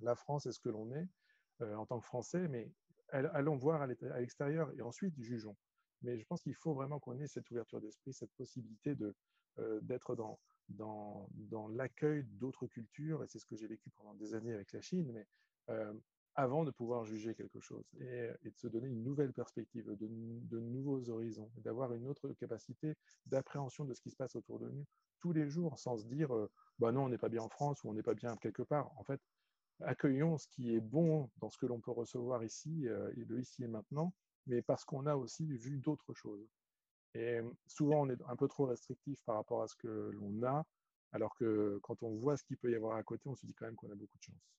[0.00, 1.08] la France est ce que l'on est
[1.60, 2.72] en tant que Français, mais
[3.10, 5.56] allons voir à l'extérieur et ensuite jugeons.
[6.02, 9.14] Mais je pense qu'il faut vraiment qu'on ait cette ouverture d'esprit, cette possibilité de
[9.82, 10.40] d'être dans
[10.76, 11.28] dans,
[11.68, 15.12] l'accueil d'autres cultures, et c'est ce que j'ai vécu pendant des années avec la Chine,
[15.12, 15.26] mais
[16.35, 21.11] avant de pouvoir juger quelque chose et, de se donner une nouvelle perspective, de, nouveaux
[21.11, 24.85] horizons, d'avoir une autre capacité d'appréhension de ce qui se passe autour de nous
[25.20, 26.30] tous les jours sans se dire
[26.78, 28.90] bah non, on n'est pas bien en France ou on n'est pas bien quelque part.
[28.98, 29.20] En fait,
[29.80, 33.62] accueillons ce qui est bon dans ce que l'on peut recevoir ici, et le ici
[33.62, 34.14] et maintenant,
[34.46, 36.48] mais parce qu'on a aussi vu d'autres choses.
[37.14, 40.64] Et souvent, on est un peu trop restrictif par rapport à ce que l'on a,
[41.12, 43.55] alors que quand on voit ce qu'il peut y avoir à côté, on se dit
[43.55, 44.53] quand même qu'on a beaucoup de chance.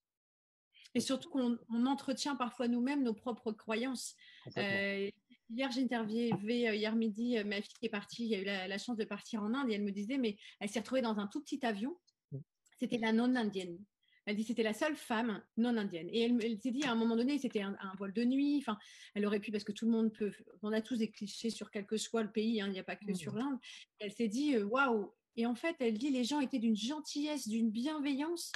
[0.96, 4.16] Et surtout qu'on entretient parfois nous-mêmes nos propres croyances.
[4.58, 5.10] Euh,
[5.50, 8.68] hier, j'ai interviewé, euh, hier midi, euh, ma fille qui est partie, il a eu
[8.70, 11.18] la, chance de partir en Inde et elle me disait, mais elle s'est retrouvée dans
[11.18, 11.98] un tout petit avion.
[12.32, 12.38] Mmh.
[12.78, 13.80] C'était la non-indienne.
[14.25, 16.07] Elle dit c'était la seule femme non indienne.
[16.12, 18.57] Et elle, s'est dit à un moment donné, c'était un, vol de nuit.
[18.59, 18.77] Enfin,
[19.15, 20.31] elle aurait pu, parce que tout le monde peut,
[20.62, 22.83] on a tous des clichés sur quel que soit le pays, hein, il n'y a
[22.83, 23.15] pas que mmh.
[23.15, 23.57] sur l'Inde.
[23.99, 25.12] Elle s'est dit waouh.
[25.36, 28.51] Et en fait, elle dit les gens étaient d'une gentillesse, d'une bienveillance,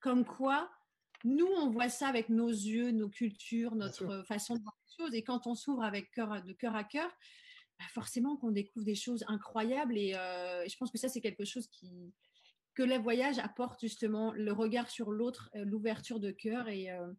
[0.00, 0.70] comme quoi
[1.24, 5.14] nous, on voit ça avec nos yeux, nos cultures, notre façon de voir les choses.
[5.14, 7.10] Et quand on s'ouvre avec cœur, de cœur à cœur,
[7.78, 9.96] bah, forcément qu'on découvre des choses incroyables.
[9.96, 12.12] Et, euh, je pense que ça, c'est quelque chose qui,
[12.74, 16.68] que le voyage apporte justement le regard sur l'autre, euh, l'ouverture de cœur.
[16.68, 17.12] Et euh,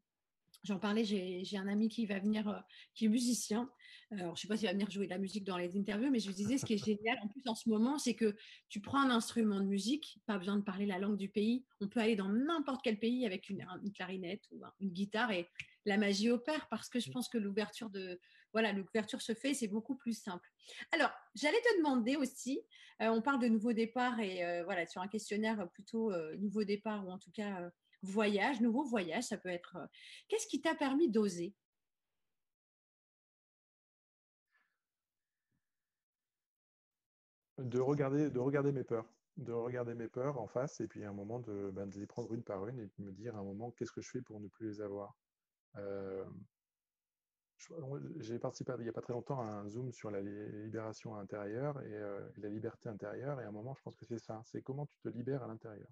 [0.64, 2.64] j'en parlais, j'ai un ami qui va venir,
[2.94, 3.70] qui est musicien,
[4.12, 6.12] alors, je ne sais pas s'il va venir jouer de la musique dans les interviews,
[6.12, 8.36] mais je disais, ce qui est génial en plus en ce moment, c'est que
[8.70, 11.88] tu prends un instrument de musique, pas besoin de parler la langue du pays, on
[11.88, 15.50] peut aller dans n'importe quel pays avec une, clarinette ou une guitare et
[15.86, 18.20] la magie opère parce que je pense que l'ouverture de
[18.56, 20.50] voilà l'ouverture se fait, c'est beaucoup plus simple.
[20.94, 22.62] Alors, j'allais te demander aussi,
[23.02, 26.64] euh, on parle de nouveau départ et euh, voilà sur un questionnaire plutôt euh, nouveau
[26.64, 27.70] départ ou en tout cas
[28.02, 29.78] voyage, nouveau voyage, ça peut être.
[30.30, 31.54] Qu'est-ce qui t'a permis d'oser?
[37.58, 41.14] De regarder, de mes peurs, de regarder mes peurs en face et puis à un
[41.14, 43.72] moment de, ben, les prendre une par une et de me dire à un moment
[43.72, 45.18] qu'est-ce que je fais pour ne plus les avoir?
[48.18, 51.78] J'ai participé il n'y a pas très longtemps à un zoom sur la libération intérieure
[51.84, 54.62] euh, et, la liberté intérieure et à un moment je pense que c'est ça, c'est
[54.62, 55.88] comment tu te libères à l'intérieur.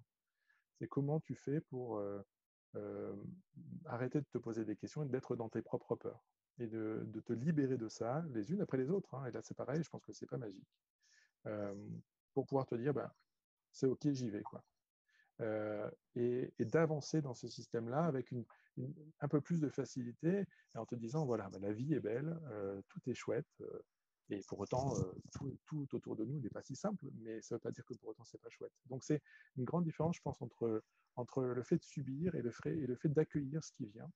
[0.78, 3.14] C'est comment tu fais pour euh,
[3.86, 6.24] arrêter de te poser des questions et d'être dans tes propres peurs
[6.58, 9.14] et de, te libérer de ça les unes après les autres.
[9.14, 9.26] Hein.
[9.26, 10.68] Et là c'est pareil, je pense que c'est pas magique.
[11.46, 11.74] Euh,
[12.32, 13.10] pour pouvoir te dire, ben,
[13.72, 14.42] c'est OK, j'y vais.
[14.42, 14.62] Quoi.
[15.40, 18.44] Euh, et, d'avancer dans ce système-là avec une,
[19.20, 22.80] un peu plus de facilité en te disant, voilà, ben, la vie est belle, euh,
[22.88, 23.62] tout est chouette.
[24.30, 24.94] et pour autant,
[25.32, 27.84] tout, tout, autour de nous n'est pas si simple, mais ça ne veut pas dire
[27.84, 28.72] que pour autant, c'est pas chouette.
[28.86, 29.22] Donc, c'est
[29.56, 30.82] une grande différence, je pense, entre,
[31.16, 34.10] entre le fait de subir et le, et le fait d'accueillir ce qui vient.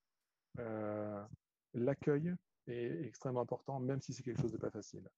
[1.74, 2.34] L'accueil
[2.66, 5.08] est extrêmement important, même si c'est quelque chose de pas facile.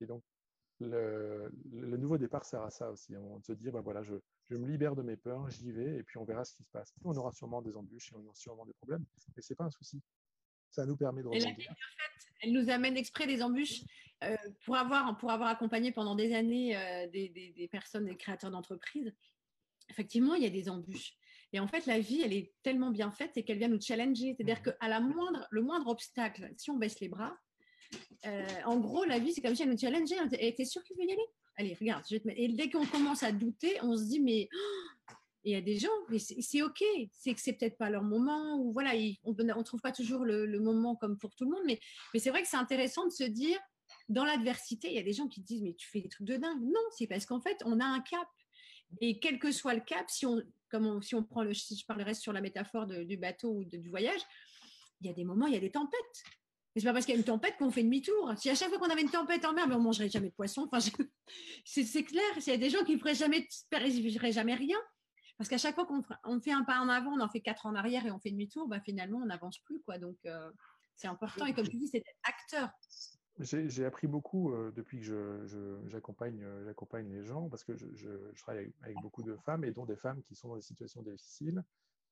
[0.00, 0.22] Et donc,
[0.80, 1.50] le,
[1.96, 3.16] nouveau départ sert à ça aussi.
[3.16, 4.14] On se dire, ben voilà, je,
[4.48, 6.70] je, me libère de mes peurs, j'y vais, et puis on verra ce qui se
[6.70, 6.92] passe.
[7.04, 9.04] On aura sûrement des embûches et on aura sûrement des problèmes,
[9.36, 10.00] mais c'est pas un souci.
[10.70, 11.74] Ça nous permet de rebondir.
[12.42, 13.82] elle nous amène exprès des embûches
[14.22, 18.16] euh, pour, avoir, pour avoir accompagné pendant des années euh, des, des, des, personnes, des
[18.16, 19.12] créateurs d'entreprises.
[19.88, 21.16] Effectivement, il y a des embûches.
[21.52, 24.34] Et en fait, la vie, elle est tellement bien faite et qu'elle vient nous challenger.
[24.34, 24.72] C'est-à-dire mmh.
[24.78, 27.36] qu'à la moindre, le moindre obstacle, si on baisse les bras,
[28.26, 30.16] euh, en gros, la vie, c'est comme si elle nous challengeait.
[30.32, 31.26] Elle était sûre qu'il veut y aller?
[31.56, 32.04] Allez, regarde.
[32.10, 34.48] Je Et dès qu'on commence à douter, on se dit, mais
[35.44, 36.82] il y a des gens, mais c'est OK.
[37.12, 38.58] C'est que c'est peut-être pas leur moment.
[38.58, 38.92] Ou voilà,
[39.24, 41.62] on ne trouve pas toujours le, moment comme pour tout le monde.
[41.66, 41.80] Mais,
[42.12, 43.58] mais c'est vrai que c'est intéressant de se dire,
[44.08, 46.36] dans l'adversité, il y a des gens qui disent, mais tu fais des trucs de
[46.36, 46.62] dingue.
[46.62, 48.28] Non, c'est parce qu'en fait, on a un cap.
[49.00, 51.86] Et quel que soit le cap, si on, comme si on prend le, si je
[51.86, 54.20] parlerai sur la métaphore du bateau ou du voyage,
[55.00, 56.24] il y a des moments, il y a des tempêtes.
[56.76, 58.32] Et c'est pas parce qu'il y a une tempête qu'on fait demi-tour.
[58.36, 60.34] Si à chaque fois qu'on avait une tempête en mer, mais on mangerait jamais de
[60.34, 60.68] poisson.
[60.70, 60.78] Enfin,
[61.64, 62.22] c'est clair.
[62.36, 63.48] Il y a des gens qui ne feraient jamais,
[64.30, 64.78] jamais rien.
[65.36, 67.74] Parce qu'à chaque fois qu'on fait un pas en avant, on en fait quatre en
[67.74, 69.80] arrière et on fait demi-tour, bah, finalement, on n'avance plus.
[69.82, 69.98] Quoi.
[69.98, 70.50] Donc, euh,
[70.94, 71.46] c'est important.
[71.46, 72.70] Et comme tu dis, c'est acteur.
[73.40, 75.46] J'ai appris beaucoup euh, depuis que
[75.86, 79.70] j'accompagne je, j'accompagne les gens, parce que je, je, travaille avec, beaucoup de femmes, et
[79.70, 81.62] dont des femmes qui sont dans des situations difficiles, euh,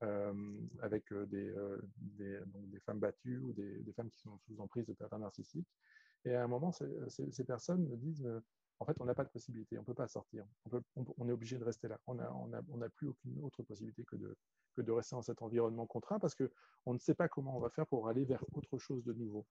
[0.01, 1.55] avec des,
[2.85, 5.69] femmes battues ou des, femmes qui sont sous emprise de pervers narcissiques.
[6.25, 8.27] Et à un moment, ces personnes me disent
[8.81, 10.47] en fait, on n'a pas de possibilité, on ne peut pas sortir,
[10.95, 11.99] on, est obligé de rester là.
[12.07, 14.17] On n'a plus aucune autre possibilité que
[14.83, 17.87] de rester dans cet environnement contraint parce qu'on ne sait pas comment on va faire
[17.87, 19.47] pour aller vers autre chose de nouveau.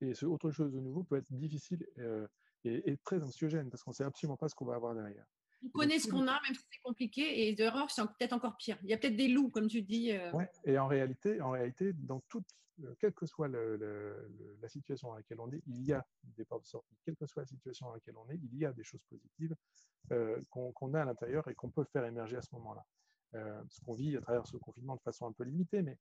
[0.00, 1.86] Et ce autre chose de nouveau peut être difficile
[2.64, 5.26] et, très anxiogène parce qu'on ne sait absolument pas ce qu'on va avoir derrière.
[5.64, 8.78] On connaît ce qu'on a, même si c'est compliqué, et d'erreur, c'est peut-être encore pire.
[8.82, 10.12] Il y a peut-être des loups, comme tu dis.
[10.12, 10.32] Euh.
[10.32, 12.46] Ouais, et en réalité, en réalité, dans toute,
[12.84, 16.62] euh, quelle que soit la situation dans laquelle on est, il y a des portes
[16.62, 16.96] de sortie.
[17.04, 19.56] Quelle que soit la situation dans laquelle on est, il y a des choses positives
[20.12, 22.84] euh, qu'on a à l'intérieur et qu'on peut faire émerger à ce moment-là.
[23.68, 25.98] ce qu'on vit à travers ce confinement de façon un peu limitée, mais,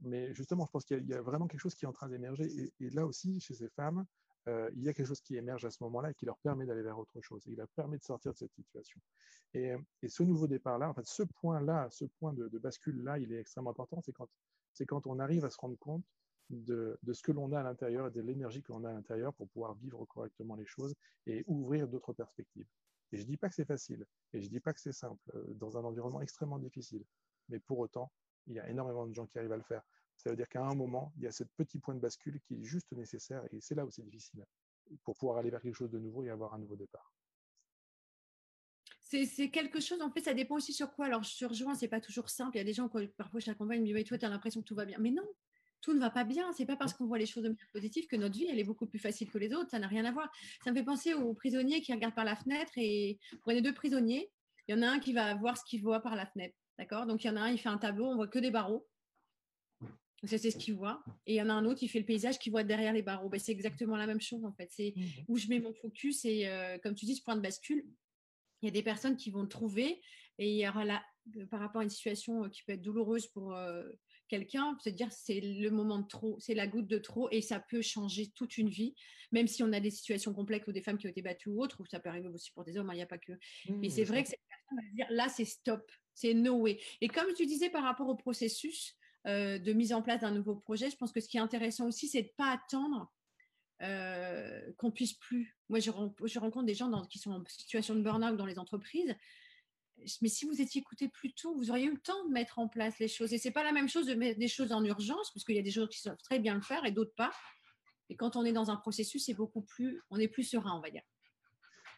[0.00, 2.48] mais justement, je pense qu'il y, a vraiment quelque chose qui est en train d'émerger.
[2.78, 4.06] et, là aussi, chez ces femmes,
[4.48, 6.66] euh, il y a quelque chose qui émerge à ce moment-là et qui leur permet
[6.66, 9.00] d'aller vers autre chose, et qui leur permet de sortir de cette situation.
[9.54, 9.74] Et,
[10.06, 14.00] ce nouveau départ-là, en fait, ce point-là, ce point de, bascule-là, il est extrêmement important,
[14.00, 14.28] c'est quand,
[14.86, 16.04] quand on arrive à se rendre compte
[16.48, 19.34] de, ce que l'on a à l'intérieur et de l'énergie que l'on a à l'intérieur
[19.34, 20.94] pour pouvoir vivre correctement les choses
[21.26, 22.66] et ouvrir d'autres perspectives.
[23.12, 24.92] Et je ne dis pas que c'est facile, et je ne dis pas que c'est
[24.92, 27.04] simple, euh, dans un environnement extrêmement difficile,
[27.48, 28.12] mais pour autant,
[28.46, 29.82] il y a énormément de gens qui arrivent à le faire.
[30.22, 32.56] Ça veut dire qu'à un moment, il y a ce petit point de bascule qui
[32.56, 34.44] est juste nécessaire et c'est là où c'est difficile
[35.02, 37.10] pour pouvoir aller vers quelque chose de nouveau et avoir un nouveau départ.
[39.00, 41.06] C'est quelque chose, en fait, ça dépend aussi sur quoi.
[41.06, 42.56] Alors, je rejoins, c'est pas toujours simple.
[42.56, 44.60] Il y a des gens, qui, parfois, je l'accompagne, me disent, toi, tu as l'impression
[44.60, 44.98] que tout va bien.
[45.00, 45.26] Mais non,
[45.80, 46.52] tout ne va pas bien.
[46.52, 48.64] C'est pas parce qu'on voit les choses de manière positive que notre vie, elle est
[48.64, 49.70] beaucoup plus facile que les autres.
[49.70, 50.30] Ça n'a rien à voir.
[50.62, 53.74] Ça me fait penser aux prisonniers qui regardent par la fenêtre et vous prenez deux
[53.74, 54.30] prisonniers.
[54.68, 56.54] Il y en a un qui va voir ce qu'il voit par la fenêtre.
[56.78, 57.06] D'accord?
[57.06, 58.86] Donc, il y en a un, il fait un tableau, on voit que des barreaux.
[60.24, 61.02] C'est ce qu'il voit.
[61.26, 63.02] Et il y en a un autre qui fait le paysage qui voit derrière les
[63.02, 63.28] barreaux.
[63.28, 64.68] Ben, c'est exactement la même chose en fait.
[64.70, 67.40] C'est mmh où je mets mon focus et euh, comme tu dis, ce point de
[67.40, 67.84] bascule,
[68.62, 70.02] il y a des personnes qui vont le trouver
[70.38, 71.02] et il y aura là,
[71.36, 73.56] euh, par rapport à une situation euh, qui peut être douloureuse pour
[74.28, 77.58] quelqu'un, se dire c'est le moment de trop, c'est la goutte de trop et ça
[77.58, 78.94] peut changer toute une vie,
[79.32, 81.62] même si on a des situations complexes ou des femmes qui ont été battues ou
[81.62, 83.32] autres, ou ça peut arriver aussi pour des hommes, hein, il n'y a pas que.
[83.68, 86.78] Mais mmh, c'est vrai que cette personne va dire là c'est stop, c'est no way.
[87.00, 90.56] Et comme tu disais par rapport au processus, euh, de mise en place d'un nouveau
[90.56, 90.90] projet.
[90.90, 93.12] Je pense que ce qui est intéressant aussi, c'est de ne pas attendre
[93.82, 95.56] euh, qu'on puisse plus.
[95.68, 99.14] Moi, je, rencontre des gens qui sont en situation de burn-out dans les entreprises.
[100.22, 102.68] Mais si vous étiez écouté plus tôt, vous auriez eu le temps de mettre en
[102.68, 103.34] place les choses.
[103.34, 105.58] Et c'est pas la même chose de mettre des choses en urgence, parce qu'il y
[105.58, 107.32] a des gens qui savent très bien le faire et d'autres pas.
[108.08, 110.80] Et quand on est dans un processus, c'est beaucoup plus, on est plus serein, on
[110.80, 111.02] va dire.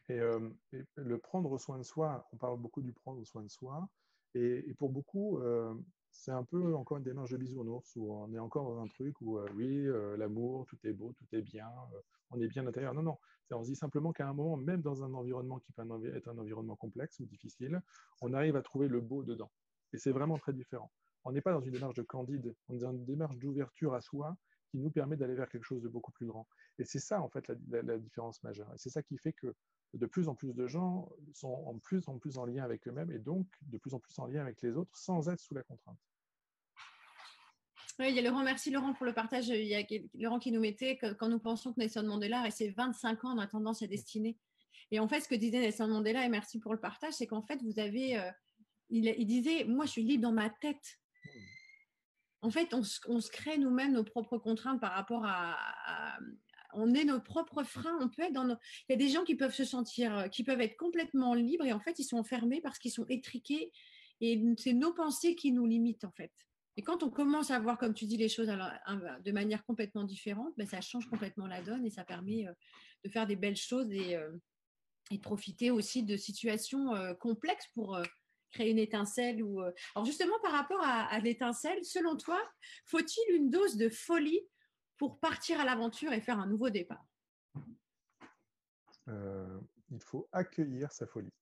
[0.08, 0.50] Et, euh,
[0.96, 3.88] le prendre soin de soi, on parle beaucoup du prendre soin de soi.
[4.34, 5.40] Et, pour beaucoup,
[6.12, 9.20] c'est un peu encore une démarche de bisounours où on est encore dans un truc
[9.20, 12.62] où euh, oui, euh, l'amour, tout est beau, tout est bien, euh, on est bien
[12.62, 12.94] à l'intérieur.
[12.94, 13.18] Non, non,
[13.50, 15.82] on se dit simplement qu'à un moment, même dans un environnement qui peut
[16.14, 17.82] être un environnement complexe ou difficile,
[18.20, 19.50] on arrive à trouver le beau dedans.
[19.92, 20.90] Et c'est vraiment très différent.
[21.24, 24.00] On n'est pas dans une démarche de candide, on est dans une démarche d'ouverture à
[24.00, 24.36] soi
[24.70, 26.46] qui nous permet d'aller vers quelque chose de beaucoup plus grand.
[26.78, 28.72] Et c'est ça, en fait, la, différence majeure.
[28.74, 29.54] Et c'est ça qui fait que
[29.94, 33.10] de plus en plus de gens sont en plus en plus en lien avec eux-mêmes
[33.10, 35.62] et donc de plus en plus en lien avec les autres sans être sous la
[35.62, 35.98] contrainte.
[37.98, 39.48] Oui, il y a Laurent, merci Laurent pour le partage.
[39.48, 39.82] Il y a
[40.14, 43.36] Laurent qui nous mettait que quand nous pensons que Nelson Mandela et ses 25 ans,
[43.36, 44.38] on a tendance à destiner.
[44.90, 47.42] Et en fait, ce que disait Nelson Mandela, et merci pour le partage, c'est qu'en
[47.42, 48.18] fait, vous avez.
[48.18, 48.30] Euh,
[48.88, 50.98] il, disait Moi, je suis libre dans ma tête.
[52.40, 56.18] En fait, on, se crée nous-mêmes nos propres contraintes par rapport à,
[56.74, 57.98] on est nos propres freins.
[58.00, 58.56] On peut être dans Il
[58.90, 61.72] y a des gens qui peuvent se sentir, euh, qui peuvent être complètement libres et
[61.72, 63.72] en fait, ils sont enfermés parce qu'ils sont étriqués.
[64.20, 66.32] Et c'est nos pensées qui nous limitent, en fait.
[66.76, 70.54] Et quand on commence à voir, comme tu dis, les choses de manière complètement différente,
[70.56, 72.52] ben, ça change complètement la donne et ça permet euh,
[73.04, 74.30] de faire des belles choses et, euh,
[75.10, 78.00] de profiter aussi de situations euh, complexes pour
[78.50, 79.42] créer une étincelle.
[79.42, 79.60] Ou,
[79.94, 82.40] Alors justement, par rapport à, l'étincelle, selon toi,
[82.86, 84.40] faut-il une dose de folie
[85.02, 87.04] pour partir à l'aventure et faire un nouveau départ
[89.08, 91.32] Il faut accueillir sa folie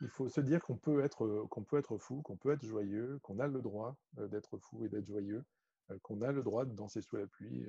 [0.00, 3.18] il faut se dire qu'on peut être, euh, peut être fou, qu'on peut être joyeux,
[3.22, 5.44] qu'on a le droit euh, d'être fou et d'être joyeux,
[5.90, 7.66] euh, qu'on a le droit de danser sous la pluie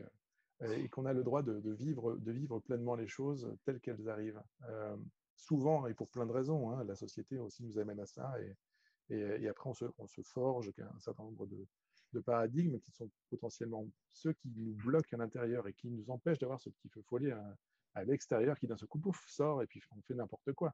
[0.62, 4.42] et qu'on a le droit de, vivre, de vivre pleinement les choses telles qu'elles arrivent.
[5.36, 8.56] souvent, et pour plein de raisons, hein, la société aussi nous amène à ça, et,
[9.10, 11.68] et, après on se, on se forge un certain nombre de,
[12.16, 16.40] de, paradigmes qui sont potentiellement ceux qui nous bloquent à l'intérieur et qui nous empêchent
[16.40, 17.56] d'avoir ce petit feu follet à,
[17.96, 20.74] à l'extérieur qui d'un seul coup pouf, sort et puis on fait n'importe quoi.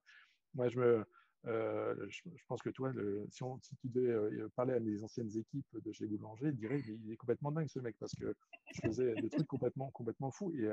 [0.53, 1.05] Moi, je me,
[1.47, 2.91] euh, je, pense que toi,
[3.29, 6.81] si, si, tu devais euh, parler à mes anciennes équipes de chez Boulanger, ils diraient
[6.81, 8.35] qu'il est complètement dingue ce mec parce que
[8.73, 10.53] je faisais des trucs complètement, complètement fous.
[10.55, 10.69] Et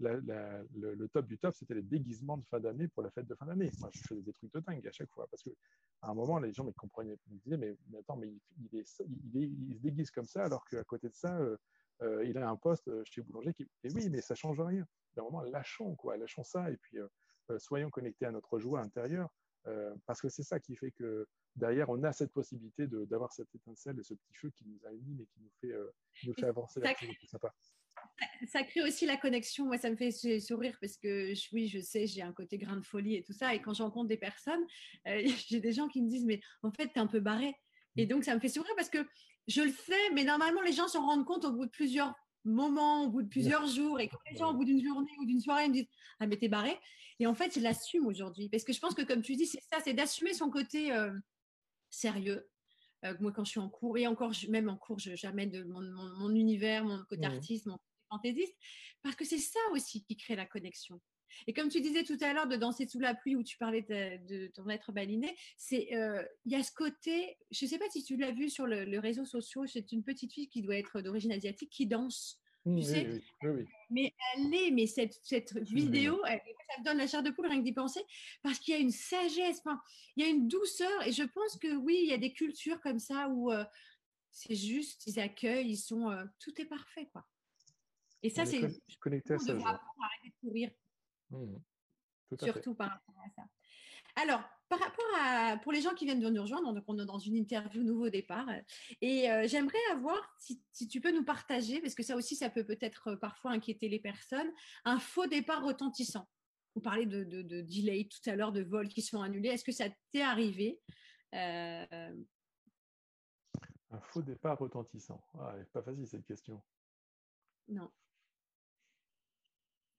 [0.00, 3.46] le, top du top, c'était les déguisements de fin d'année pour la fête de fin
[3.46, 3.70] d'année.
[3.80, 5.50] Moi, je faisais des trucs de dingue à chaque fois parce que
[6.02, 9.74] à un moment, les gens me comprenaient, me disaient mais, attends, mais il, est, il,
[9.76, 13.20] se déguise comme ça alors qu'à côté de ça, euh, il a un poste chez
[13.22, 13.68] Boulanger qui.
[13.84, 14.86] Et oui, mais ça change rien.
[15.16, 16.98] À un moment, lâchons quoi, lâchons ça et puis
[17.58, 19.28] soyons connectés à notre joie intérieure.
[19.66, 23.54] Euh, parce que c'est ça qui fait que derrière, on a cette possibilité d'avoir cette
[23.54, 25.90] étincelle et ce petit feu qui nous anime et qui nous fait, euh,
[26.24, 26.80] nous fait avancer.
[26.82, 27.38] C'est
[28.46, 29.66] ça crée aussi la connexion.
[29.66, 32.84] Moi, ça me fait sourire parce que oui, je sais, j'ai un côté grain de
[32.84, 33.54] folie et tout ça.
[33.54, 34.62] Et quand je rencontre des personnes,
[35.06, 37.54] euh, j'ai des gens qui me disent, mais en fait, tu es un peu barré.
[37.96, 39.06] Et donc, ça me fait sourire parce que
[39.48, 43.04] je le sais, mais normalement, les gens s'en rendent compte au bout de plusieurs moments,
[43.04, 44.00] au bout de plusieurs jours.
[44.00, 45.88] Et quand les gens, au bout d'une journée ou d'une soirée, me disent,
[46.20, 46.78] ah, mais t'es barré.
[47.18, 48.48] Et en fait, je l'assume aujourd'hui.
[48.48, 51.12] Parce que je pense que, comme tu dis, c'est ça, c'est d'assumer son côté euh,
[51.90, 52.48] sérieux,
[53.04, 55.62] euh, moi, quand je suis en cours, et encore, même en cours, je jamais de
[55.64, 58.56] mon, univers, mon côté artiste, mon côté fantaisiste,
[59.02, 61.00] parce que c'est ça aussi qui crée la connexion.
[61.46, 63.82] Et comme tu disais tout à l'heure de danser sous la pluie où tu parlais
[63.82, 67.88] de, ton être baliné, c'est euh, il y a ce côté, je ne sais pas
[67.90, 70.76] si tu l'as vu sur le, le réseau social, c'est une petite fille qui doit
[70.76, 73.22] être d'origine asiatique qui danse tu sais
[73.90, 77.46] Mais elle est, mais cette, cette vidéo, elle, ça me donne la chair de poule
[77.46, 78.00] rien que d'y penser,
[78.42, 79.62] parce qu'il y a une sagesse,
[80.16, 82.80] il y a une douceur, et je pense que oui, il y a des cultures
[82.80, 83.64] comme ça où euh,
[84.30, 87.26] c'est juste, ils accueillent, ils sont, euh, tout est parfait, quoi.
[88.22, 88.60] Et ça, c'est
[88.98, 89.52] connecté à ça.
[89.52, 90.70] arrêter de courir.
[91.30, 91.56] Mmh.
[92.38, 93.42] Surtout par rapport à ça.
[94.16, 97.04] Alors, par rapport à, pour les gens qui viennent de nous rejoindre, donc on est
[97.04, 98.48] dans une interview nouveau départ,
[99.00, 102.64] et euh, j'aimerais avoir, si, tu peux nous partager, parce que ça aussi, ça peut
[102.64, 104.48] peut-être euh, parfois inquiéter les personnes,
[104.84, 106.28] un faux départ retentissant.
[106.76, 109.48] Vous parlez de, de, delay tout à l'heure, de vols qui sont annulés.
[109.48, 110.80] Est-ce que ça t'est arrivé
[111.34, 112.14] euh?
[113.90, 115.20] Un faux départ retentissant.
[115.34, 116.62] Ah, pas facile cette question.
[117.66, 117.90] Non.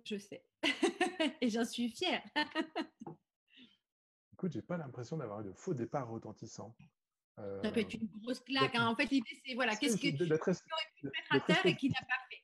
[0.05, 0.45] Je sais.
[1.41, 2.23] et j'en suis fière.
[4.33, 6.75] Écoute, j'ai pas l'impression d'avoir eu de faux départ retentissant.
[7.39, 8.75] Euh, ça peut être une grosse claque.
[8.75, 8.87] Hein.
[8.87, 11.89] En fait, l'idée, c'est voilà, qu'est-ce que tu aurais pu mettre à terre et qui
[11.89, 12.37] n'a pas fait?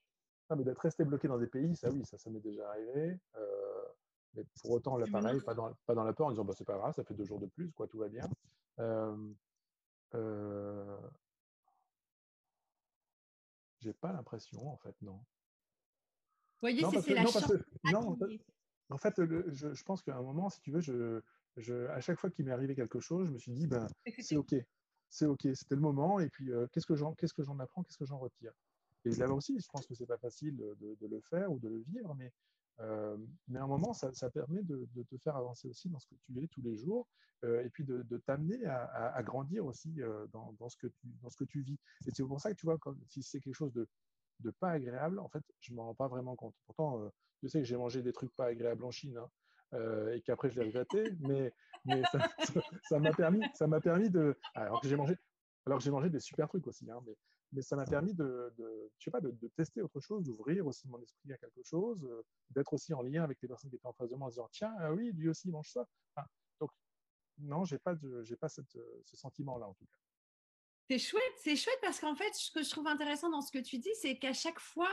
[0.49, 3.19] Non, mais d'être resté bloqué dans des pays, ça oui, ça, ça m'est déjà arrivé.
[3.35, 3.83] Euh,
[4.33, 6.77] mais pour autant, l'appareil, pas dans, pas dans la peur, en disant bah, c'est pas
[6.77, 8.29] grave, ça fait deux jours de plus, quoi, tout va bien.
[8.79, 9.33] Euh,
[10.15, 10.97] euh,
[13.79, 15.17] j'ai pas l'impression, en fait, non.
[16.59, 17.51] Vous voyez, c'est la chance.
[17.91, 18.17] non,
[18.89, 21.21] en fait, je, je, pense qu'à un moment, si tu veux, je,
[21.89, 23.87] à chaque fois qu'il m'est arrivé quelque chose, je me suis dit, ben,
[24.19, 24.55] c'est OK,
[25.09, 27.83] c'est OK, c'était le moment, et puis euh, qu'est-ce que j'en qu'est-ce que j'en apprends,
[27.83, 28.51] qu'est-ce que j'en retire?
[29.05, 31.79] Et là aussi, je pense que c'est pas facile de, le faire ou de le
[31.79, 32.33] vivre, mais,
[32.81, 33.15] euh,
[33.47, 36.43] mais à un moment, ça, permet de, te faire avancer aussi dans ce que tu
[36.43, 37.07] es tous les jours,
[37.45, 39.95] euh, et puis de, t'amener à, grandir aussi
[40.33, 41.79] dans, ce que tu, dans ce que tu vis.
[42.05, 43.87] Et c'est pour ça que tu vois, comme, si c'est quelque chose de,
[44.41, 46.55] de pas agréable, en fait, je m'en rends pas vraiment compte.
[46.65, 47.09] Pourtant,
[47.41, 49.29] je sais que j'ai mangé des trucs pas agréables en Chine, hein,
[49.73, 51.53] euh, et qu'après je l'ai regretté, mais,
[51.85, 52.01] mais
[52.83, 55.15] ça m'a permis, ça m'a permis de, alors que j'ai mangé,
[55.65, 57.15] alors que j'ai mangé des super trucs aussi, hein, mais,
[57.53, 60.87] mais ça m'a permis de, de, je sais pas, de, tester autre chose, d'ouvrir aussi
[60.87, 63.87] mon esprit à quelque chose, euh, d'être aussi en lien avec les personnes qui étaient
[63.87, 65.87] en face de moi en disant tiens, ah oui, lui aussi mange ça.
[66.59, 66.71] donc
[67.39, 69.97] non, j'ai pas, j'ai pas cette, ce sentiment-là en tout cas.
[70.89, 73.59] C'est chouette, c'est chouette parce qu'en fait, ce que je trouve intéressant dans ce que
[73.59, 74.89] tu dis, c'est qu'à chaque fois,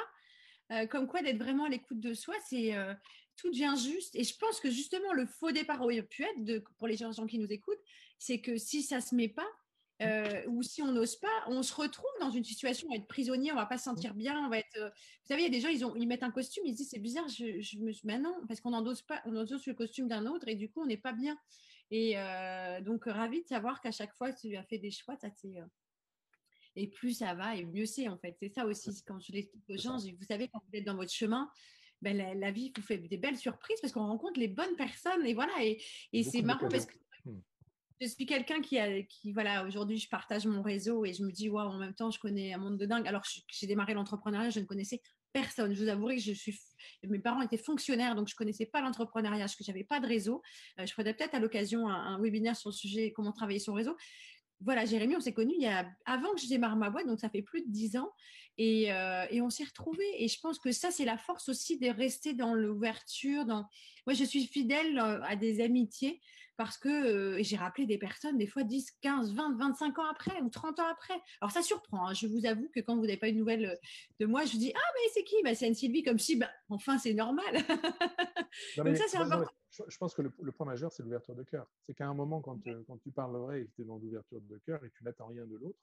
[0.72, 2.94] euh, comme quoi d'être vraiment à l'écoute de soi, c'est euh,
[3.36, 4.14] tout devient juste.
[4.16, 7.38] Et je pense que justement, le faux départ au pu être, pour les gens qui
[7.38, 7.82] nous écoutent,
[8.18, 9.46] c'est que si ça se met pas,
[10.02, 13.06] euh, ou si on n'ose pas, on se retrouve dans une situation, on va être
[13.06, 14.78] prisonnier, on va pas se sentir bien, on va être.
[14.78, 16.78] vous savez, il y a des gens, ils, ont, ils mettent un costume, ils se
[16.78, 20.08] disent c'est bizarre, je, je me maintenant parce qu'on n'endose pas, on endosse le costume
[20.08, 21.38] d'un autre et du coup on n'est pas bien.
[21.90, 22.16] Et
[22.82, 25.54] donc ravi de savoir qu'à chaque fois tu as fait des choix, ça c'est
[26.76, 28.36] et plus ça va et mieux c'est en fait.
[28.40, 29.98] C'est ça aussi quand je l'explique aux gens.
[29.98, 31.48] Vous savez, quand vous êtes dans votre chemin,
[32.04, 35.34] ben, la, vie vous fait des belles surprises parce qu'on rencontre les bonnes personnes et
[35.34, 35.52] voilà.
[35.62, 37.40] Et, et c'est marrant parce que hmm.
[38.00, 41.32] je suis quelqu'un qui, a, qui voilà, aujourd'hui je partage mon réseau et je me
[41.32, 43.08] dis, waouh, en même temps, je connais un monde de dingue.
[43.08, 45.00] Alors j'ai démarré l'entrepreneuriat, je ne connaissais
[45.32, 45.74] personne.
[45.74, 46.56] Je vous avouerai que je suis,
[47.02, 50.42] mes parents étaient fonctionnaires, donc je connaissais pas l'entrepreneuriat, je n'avais pas de réseau.
[50.78, 53.72] Euh, je ferai peut-être à l'occasion un, un, webinaire sur le sujet comment travailler son
[53.72, 53.96] réseau
[54.60, 57.20] voilà, Jérémy, on s'est connus il y a, avant que je démarre ma boîte, donc
[57.20, 58.10] ça fait plus de dix ans,
[58.58, 60.22] et, euh, et on s'est retrouvés.
[60.22, 63.44] Et je pense que ça, c'est la force aussi de rester dans l'ouverture.
[63.44, 63.66] Dans...
[64.06, 66.20] Moi, je suis fidèle euh, à des amitiés
[66.56, 70.40] parce que euh, j'ai rappelé des personnes, des fois 10, 15, 20, 25 ans après
[70.40, 71.14] ou 30 ans après.
[71.40, 72.08] Alors, ça surprend.
[72.08, 72.14] Hein.
[72.14, 73.78] Je vous avoue que quand vous n'avez pas une nouvelle
[74.20, 76.50] de moi, je vous dis Ah, mais c'est qui bah, C'est Anne-Sylvie, comme si, bah,
[76.68, 77.44] enfin, c'est normal.
[78.76, 79.50] donc, ça, c'est important
[79.88, 81.66] je pense que le, point majeur, c'est l'ouverture de cœur.
[81.86, 84.90] C'est qu'à un moment, quand, euh, quand tu parles vrai dans l'ouverture de cœur et
[84.90, 85.78] tu n'attends rien de l'autre,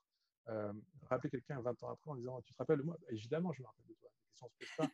[0.50, 0.74] euh,
[1.10, 2.98] rappeler quelqu'un 20 ans après en disant Tu te rappelles de moi?
[3.10, 4.10] Évidemment, je me rappelle de toi.
[4.34, 4.90] Se pas.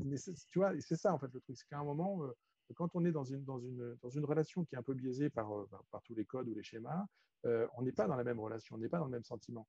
[0.00, 0.16] Mais
[0.50, 1.56] tu vois, c'est ça en fait le truc.
[1.56, 2.32] C'est qu'à un moment, euh,
[2.74, 5.28] quand on est dans une, dans, une, dans une relation qui est un peu biaisée
[5.28, 5.50] par,
[5.90, 7.04] par, tous les codes ou les schémas,
[7.44, 9.68] on n'est pas dans la même relation, on n'est pas dans le même sentiment.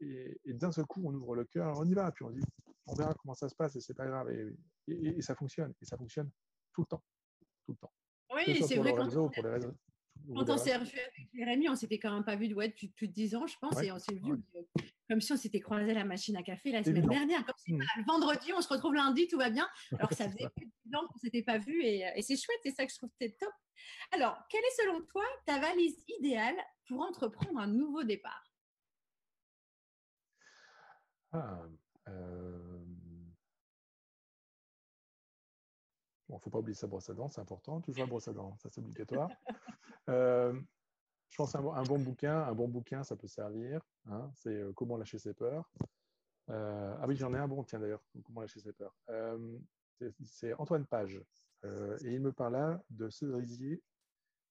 [0.00, 2.42] et, d'un seul coup, on ouvre le cœur, on y va, puis on dit
[2.86, 4.28] On verra comment ça se passe et c'est pas grave.
[4.32, 4.56] Et,
[4.88, 5.72] et, ça fonctionne.
[5.80, 6.30] Et ça fonctionne
[6.72, 7.02] tout le temps.
[7.64, 7.92] Tout le temps.
[8.34, 8.92] Oui, c'est vrai.
[8.94, 9.08] Quand,
[10.34, 13.08] quand on s'est revu avec Jérémy, on s'était quand même pas vu ouais, depuis plus
[13.08, 14.34] de 10 ans, je pense, et on s'est vu.
[15.08, 17.44] comme si on s'était croisé à la machine à café la semaine dernière.
[17.44, 17.84] Comme si, mmh.
[17.96, 19.68] le vendredi, on se retrouve lundi, tout va bien.
[19.98, 22.58] Alors ça faisait plus de temps qu'on ne s'était pas vu et, et c'est chouette,
[22.62, 23.52] c'est ça que je trouve top.
[24.12, 26.56] Alors, quelle est selon toi ta valise idéale
[26.88, 28.44] pour entreprendre un nouveau départ?
[31.32, 31.62] Ah,
[32.08, 32.37] euh...
[36.28, 37.80] Bon, il ne faut pas oublier sa brosse à dents, c'est important.
[37.80, 39.30] Toujours la brosse à dents, ça c'est obligatoire.
[40.10, 40.60] euh,
[41.30, 43.80] je pense un, un, bon bouquin, un bon bouquin, ça peut servir.
[44.06, 45.70] Hein, c'est euh, Comment lâcher ses peurs.
[46.50, 48.94] Euh, ah oui, j'en ai un bon, tiens d'ailleurs, Comment lâcher ses peurs.
[50.22, 51.20] C'est Antoine Page.
[51.64, 53.82] et il me parle là de cerisier,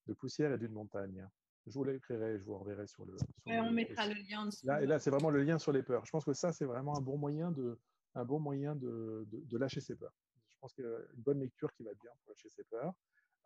[0.08, 1.28] de poussière et d'une montagne.
[1.68, 3.18] Je vous l'écrirai, je vous reverrai sur le.
[3.18, 4.50] Sur on mettra le lien.
[4.64, 6.06] Là, et là, c'est vraiment le lien sur les peurs.
[6.06, 7.78] Je pense que ça, c'est vraiment un bon moyen de,
[8.16, 10.14] un bon moyen de, de, de lâcher ses peurs.
[10.58, 12.96] Je pense qu'une bonne lecture qui va bien pour lâcher ses peurs.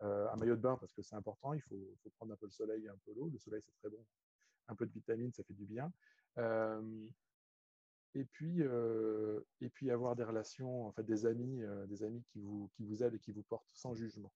[0.00, 1.52] Euh, un maillot de bain parce que c'est important.
[1.52, 3.28] Il faut, faut, prendre un peu le soleil et un peu l'eau.
[3.28, 4.02] Le soleil, c'est très bon.
[4.68, 5.92] Un peu de vitamines, ça fait du bien.
[6.38, 7.06] Euh,
[8.14, 12.40] et puis, euh, et puis avoir des relations, en fait, des amis, des amis qui
[12.40, 14.32] vous, qui vous aident et qui vous portent sans jugement.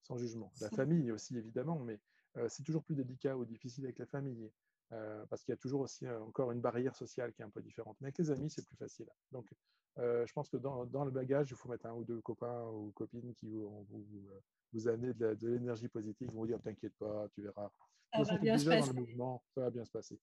[0.00, 0.50] Sans jugement.
[0.62, 2.00] La famille aussi, évidemment, mais
[2.48, 4.50] c'est toujours plus délicat ou difficile avec la famille.
[4.92, 7.50] Euh, parce qu'il y a toujours aussi euh, encore une barrière sociale qui est un
[7.50, 7.96] peu différente.
[8.00, 9.06] Mais avec les amis, c'est plus facile.
[9.30, 9.48] Donc,
[9.98, 12.64] euh, je pense que dans, dans, le bagage, il faut mettre un ou deux copains
[12.66, 14.28] ou copines qui vont vous, vous,
[14.72, 17.70] vous amener de l'énergie positive, vont vous dire T'inquiète pas, tu verras.
[18.12, 18.92] Ça va bien se passer.
[18.92, 20.18] Mouvement, ça va bien se passer.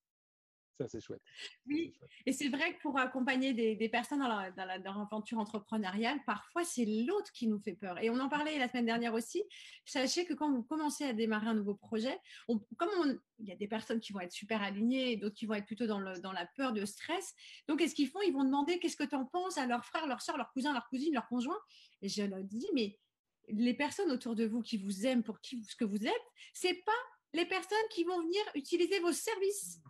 [0.77, 1.21] Ça, c'est chouette.
[1.65, 2.09] Oui, chouette.
[2.27, 5.39] et c'est vrai que pour accompagner des, des personnes dans, la, dans, la, dans l'aventure
[5.39, 7.97] entrepreneuriale, parfois c'est l'autre qui nous fait peur.
[7.99, 9.43] Et on en parlait la semaine dernière aussi.
[9.85, 13.51] Sachez que quand vous commencez à démarrer un nouveau projet, on, comme on, il y
[13.51, 16.19] a des personnes qui vont être super alignées, d'autres qui vont être plutôt dans, le,
[16.19, 17.33] dans la peur, de stress.
[17.67, 18.21] Donc, qu'est-ce qu'ils font?
[18.21, 20.73] Ils vont demander qu'est-ce que tu en penses à leurs frères, leurs soeurs, leurs cousins,
[20.73, 21.59] leurs cousines, leurs conjoints.
[22.01, 22.99] Et je leur dis, mais
[23.47, 26.83] les personnes autour de vous qui vous aiment pour qui, ce que vous êtes, c'est
[26.85, 26.91] pas
[27.33, 29.81] les personnes qui vont venir utiliser vos services.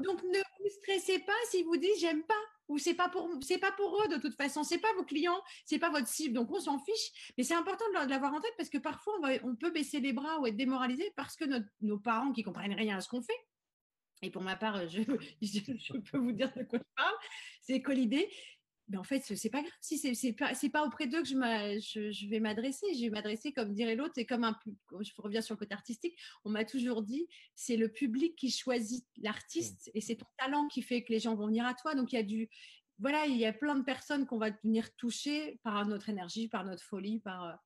[0.00, 2.34] Donc ne vous stressez pas si vous dites j'aime pas
[2.68, 3.28] ou c'est pas pour
[3.60, 6.34] pas pour eux de toute façon, c'est pas vos clients, c'est pas votre cible.
[6.34, 9.56] Donc on s'en fiche, mais c'est important de l'avoir en tête parce que parfois on,
[9.56, 11.44] peut baisser les bras ou être démoralisé parce que
[11.80, 13.32] nos parents qui comprennent rien à ce qu'on fait.
[14.24, 15.02] Et pour ma part, je,
[16.10, 17.14] peux vous dire de quoi je parle.
[17.60, 18.30] C'est l'idée,
[18.88, 19.72] mais en fait, c'est pas grave.
[19.80, 21.34] Si c'est c'est pas, pas auprès d'eux que je,
[21.80, 22.86] je, je vais m'adresser.
[22.94, 24.14] Je vais m'adresser comme dirait l'autre.
[24.16, 24.58] Et comme un,
[25.00, 29.06] je reviens sur le côté artistique, on m'a toujours dit, c'est le public qui choisit
[29.16, 31.94] l'artiste et c'est ton talent qui fait que les gens vont venir à toi.
[31.94, 32.50] Donc il y a du,
[32.98, 36.64] voilà, il y a plein de personnes qu'on va venir toucher par notre énergie, par
[36.64, 37.58] notre folie, par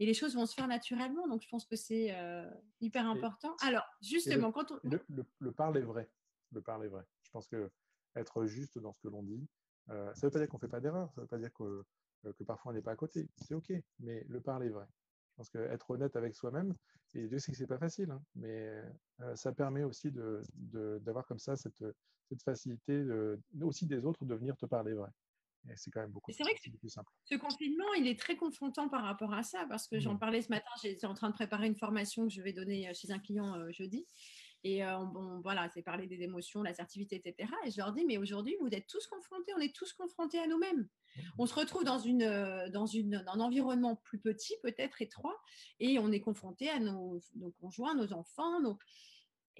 [0.00, 1.26] et les choses vont se faire naturellement.
[1.26, 2.48] Donc je pense que c'est euh,
[2.80, 3.56] hyper important.
[3.62, 6.08] Et, Alors justement, le, quand on le, le, le parle est vrai,
[6.52, 7.04] le parle est vrai.
[7.22, 7.70] Je pense que
[8.14, 9.48] être juste dans ce que l'on dit
[9.90, 11.38] euh, ça ne veut pas dire qu'on ne fait pas d'erreur, ça ne veut pas
[11.38, 11.84] dire que,
[12.26, 13.28] euh, que parfois on n'est pas à côté.
[13.36, 14.86] C'est OK, mais le parler est vrai.
[15.30, 16.74] Je pense qu'être honnête avec soi-même,
[17.14, 18.82] et Dieu sait que ce n'est pas facile, hein, mais
[19.20, 21.84] euh, ça permet aussi d'avoir de, de, comme ça cette,
[22.28, 25.10] cette facilité de, aussi des autres de venir te parler vrai.
[25.68, 27.12] Et c'est quand même beaucoup, c'est vrai que plus simple.
[27.24, 30.00] Ce confinement, il est très confrontant par rapport à ça, parce que mmh.
[30.00, 32.92] j'en parlais ce matin, j'étais en train de préparer une formation que je vais donner
[32.94, 34.06] chez un client euh, jeudi.
[34.64, 37.50] Et euh, bon, voilà, c'est parler des émotions, l'assertivité, etc.
[37.64, 40.46] Et je leur dis, mais aujourd'hui, vous êtes tous confrontés, on est tous confrontés à
[40.46, 40.88] nous-mêmes.
[41.38, 45.40] On se retrouve dans, une, euh, dans, une, dans un environnement plus petit, peut-être étroit,
[45.78, 48.78] et on est confronté à nos, nos conjoints, nos enfants, nos...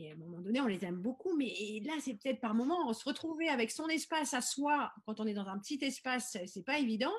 [0.01, 1.53] Et à un moment donné, on les aime beaucoup, mais
[1.85, 5.35] là, c'est peut-être par moment, se retrouver avec son espace à soi, quand on est
[5.35, 7.13] dans un petit espace, c'est pas évident.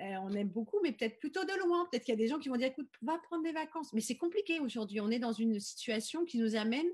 [0.00, 1.86] Euh, on aime beaucoup, mais peut-être plutôt de loin.
[1.90, 3.92] Peut-être qu'il y a des gens qui vont dire, écoute, va prendre des vacances.
[3.92, 5.00] Mais c'est compliqué aujourd'hui.
[5.00, 6.86] On est dans une situation qui nous amène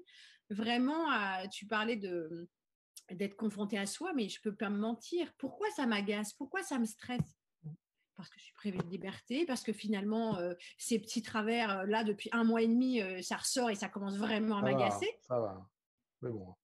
[0.50, 2.48] vraiment à, tu parlais de
[3.10, 5.32] d'être confronté à soi, mais je peux pas me mentir.
[5.36, 6.32] Pourquoi ça m'agace?
[6.32, 7.38] Pourquoi ça me stresse?
[8.16, 11.84] Parce que je suis privée de liberté, parce que finalement, euh, ces petits travers, euh,
[11.84, 15.18] là, depuis un mois et demi, euh, ça ressort et ça commence vraiment à m'agacer.
[15.22, 15.68] Ça va,
[16.22, 16.54] mais bon.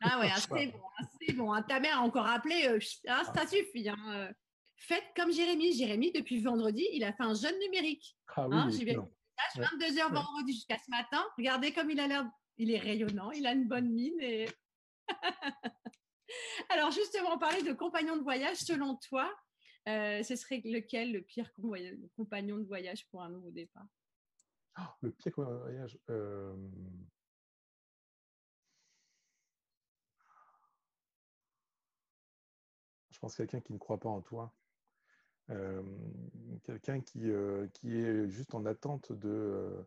[0.00, 0.80] Ah ouais, c'est bon,
[1.20, 1.62] c'est bon.
[1.68, 2.78] Ta mère a encore appelé,
[3.08, 3.88] ah, ça suffit.
[3.88, 4.32] Hein,
[4.82, 5.72] faites comme Jérémy.
[5.72, 8.16] Jérémy, depuis vendredi, il a fait un jeûne numérique.
[8.36, 8.96] Ah oui, hein, J'y vais
[9.56, 11.24] 22 heures vendredi jusqu'à ce matin.
[11.36, 14.20] Regardez comme il a l'air, il est rayonnant, il a une bonne mine.
[14.20, 14.48] Et...
[16.70, 19.32] Alors justement, parler de compagnon de voyage, selon toi,
[19.88, 21.50] euh, ce serait lequel le pire
[22.16, 23.86] compagnon de voyage pour un nouveau départ?
[24.78, 26.56] Oh, Le pire compagnon de voyage euh...
[33.10, 34.52] Je pense quelqu'un qui ne croit pas en toi.
[35.50, 35.82] Euh,
[36.64, 39.84] quelqu'un qui, euh, qui est juste en attente de,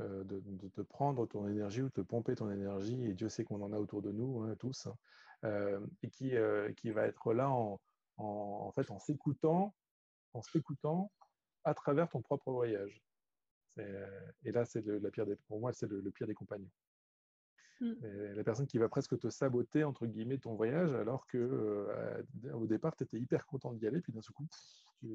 [0.00, 3.44] euh, de, de, de, prendre ton énergie ou de pomper ton énergie, et Dieu sait
[3.44, 4.88] qu'on en a autour de nous, hein, tous,
[5.44, 7.80] euh, et qui, euh, qui va être là en,
[8.16, 9.72] en, en fait en s'écoutant,
[10.32, 11.12] en s'écoutant
[11.62, 13.00] à travers ton propre voyage.
[14.44, 16.70] Et là, c'est la pire des, pour moi, c'est le, le, pire des compagnons.
[17.80, 17.92] Mmh.
[18.34, 22.66] La personne qui va presque te saboter, entre guillemets, ton voyage, alors que euh, au
[22.66, 24.46] départ, tu étais hyper content d'y aller, puis d'un seul coup,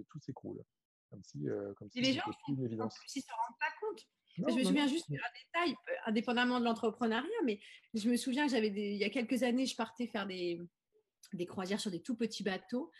[0.10, 0.64] tout s'écroule.
[1.10, 2.94] Comme si, euh, comme si les gens, une évidence.
[2.94, 4.54] En plus, ils ne se rendent pas compte.
[4.54, 7.60] je me souviens juste d'un détail, euh, indépendamment de l'entrepreneuriat, mais
[7.96, 10.62] je me souviens que j'avais il y a quelques années, je partais faire des,
[11.34, 12.92] des croisières sur des tout petits bateaux.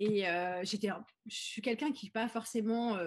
[0.00, 0.24] Et
[0.62, 0.88] j'étais,
[1.26, 2.98] je suis quelqu'un qui n'est pas forcément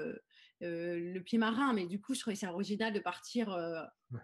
[0.59, 3.49] le pied marin, mais du coup, je trouvais ça original de partir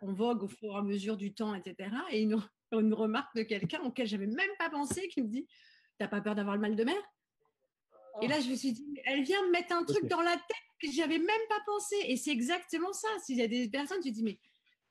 [0.02, 1.90] en vogue au fur et à mesure du temps, etc.
[2.12, 2.40] Et une,
[2.72, 5.48] une remarque de quelqu'un auquel j'avais même pas pensé qui me dit
[5.98, 6.96] T'as pas peur d'avoir le mal de mer?
[8.22, 10.58] Et là, je me suis dit Elle vient me mettre un truc dans la tête
[10.82, 11.96] que j'avais même pas pensé.
[12.06, 13.08] Et c'est exactement ça.
[13.24, 14.40] S'il y a des personnes, tu te dis Mais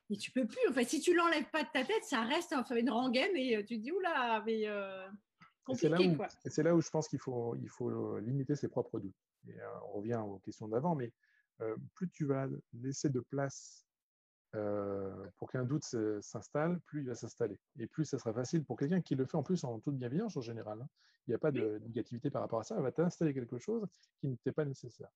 [0.09, 0.69] mais tu peux plus.
[0.69, 3.65] En fait, si tu l'enlèves pas de ta tête, ça reste enfin, une rengaine et
[3.65, 4.67] tu te dis oula, mais
[5.75, 9.15] c'est là, où je pense qu'il faut, il faut euh, limiter ses propres doutes.
[9.49, 11.13] Et, euh, on revient aux questions d'avant, mais
[11.61, 13.86] euh, plus tu vas laisser de place
[15.37, 15.85] pour qu'un doute
[16.21, 17.59] s'installe, plus il va s'installer.
[17.79, 20.37] Et plus ça sera facile pour quelqu'un qui le fait en plus en toute bienveillance
[20.37, 20.81] en général.
[20.81, 20.89] Hein.
[21.27, 22.77] Il n'y a pas de négativité par rapport à ça.
[22.77, 23.85] Elle va t'installer quelque chose
[24.21, 25.11] qui n'était pas nécessaire.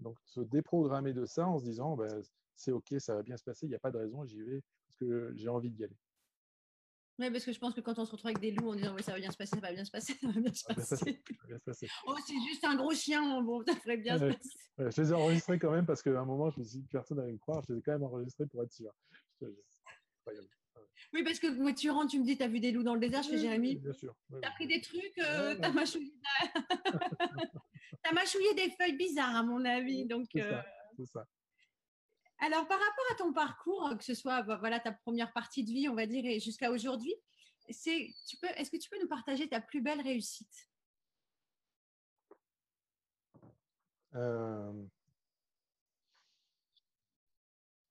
[0.00, 2.22] Donc se déprogrammer de ça en se disant ben,
[2.54, 4.62] c'est OK, ça va bien se passer, il n'y a pas de raison, j'y vais
[4.86, 5.96] parce que j'ai envie d'y aller.
[7.18, 8.94] Oui, parce que je pense que quand on se retrouve avec des loups en disant
[8.94, 10.64] oui, ça va bien se passer, ça va bien se passer, ça va bien se
[10.64, 11.22] passer.
[12.06, 14.50] oh, c'est juste un gros chien, bon, ça ferait bien se passer.
[14.78, 17.18] je les ai enregistrés quand même parce qu'à un moment, je me suis dit personne
[17.18, 18.92] n'allait me croire, je les ai quand même enregistrés pour être sûr.
[21.12, 22.94] Oui, parce que moi, tu rentres, tu me dis, tu as vu des loups dans
[22.94, 23.76] le désert, je fais Jérémy.
[23.76, 24.14] Bien sûr.
[24.30, 26.12] tu as pris des trucs, euh, tu as, mâchouillé...
[28.14, 30.04] mâchouillé des feuilles bizarres, à mon avis.
[30.04, 30.42] Donc, c'est.
[30.42, 30.60] Euh,
[31.12, 31.26] ça.
[32.38, 35.88] Alors, par rapport à ton parcours, que ce soit voilà, ta première partie de vie,
[35.88, 37.14] on va dire, et jusqu'à aujourd'hui,
[37.70, 40.68] c'est, tu peux, est-ce que tu peux nous partager ta plus belle réussite?
[44.14, 44.72] Euh,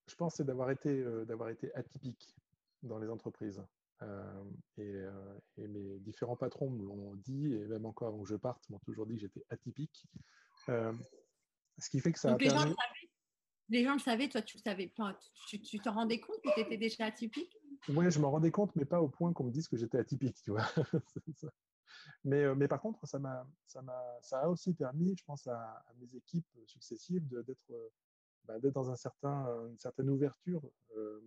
[0.08, 2.36] Je pense c'est d'avoir été, euh, d'avoir été atypique
[2.84, 3.62] dans les entreprises.
[4.02, 4.44] Euh,
[4.78, 8.80] et, mes différents patrons me l'ont dit, et même encore avant que je parte, m'ont
[8.80, 10.06] toujours dit que j'étais atypique.
[10.68, 12.76] ce qui fait que ça a permis
[13.70, 15.18] les gens le savaient, toi tu le savais pas.
[15.48, 17.56] Tu t'en rendais compte que tu étais déjà atypique?
[17.90, 20.42] Oui, je m'en rendais compte, mais pas au point qu'on me dise que j'étais atypique,
[20.42, 20.66] tu vois.
[22.24, 23.20] mais, euh, mais par contre, ça,
[23.68, 27.90] ça, m'a, ça a aussi permis, je pense, à, mes équipes successives d'être, euh,
[28.46, 30.62] bah, d'être dans un certain, une certaine ouverture
[30.98, 31.22] euh,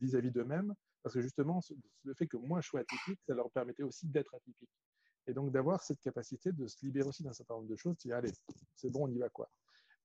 [0.00, 1.60] vis-à-vis d'eux-mêmes, parce que justement,
[2.02, 4.70] le fait que moi je sois atypique, ça leur permettait aussi d'être atypique.
[5.28, 8.00] Et donc d'avoir cette capacité de se libérer aussi d'un certain nombre de choses, de
[8.00, 8.32] dire allez,
[8.74, 9.48] c'est bon, on y va quoi.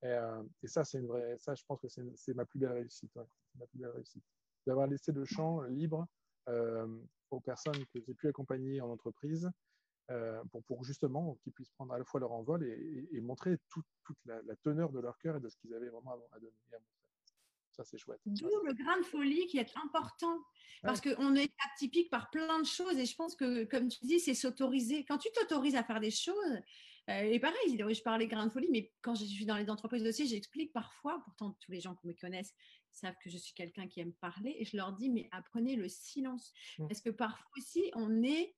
[0.03, 3.11] Euh, et, ça, c'est une vraie, ça, je pense que c'est ma plus belle réussite.
[3.55, 4.23] ma plus belle réussite.
[4.65, 6.07] D'avoir laissé le champ libre
[6.49, 6.87] euh,
[7.29, 9.49] aux personnes que j'ai pu accompagner en entreprise
[10.09, 13.85] euh, pour, pour, justement qu'ils puissent prendre à la fois leur envol et, montrer toute
[14.25, 16.77] la, teneur de leur cœur et de ce qu'ils avaient vraiment à, donner à
[17.71, 18.19] Ça, c'est chouette.
[18.25, 20.43] D'où le grain de folie qui est important.
[20.83, 22.97] Parce qu'on est atypique par plein de choses.
[22.97, 25.05] Et je pense que, comme tu dis, c'est s'autoriser.
[25.05, 26.59] Quand tu t'autorises à faire des choses,
[27.07, 30.27] et pareil, je parlais grain de folie, mais quand je suis dans les entreprises aussi,
[30.27, 32.53] j'explique parfois, pourtant tous les gens qui me connaissent
[32.91, 35.87] savent que je suis quelqu'un qui aime parler, et je leur dis, mais apprenez le
[35.87, 36.53] silence.
[36.77, 36.87] Mmh.
[36.87, 38.55] Parce que parfois aussi, on est...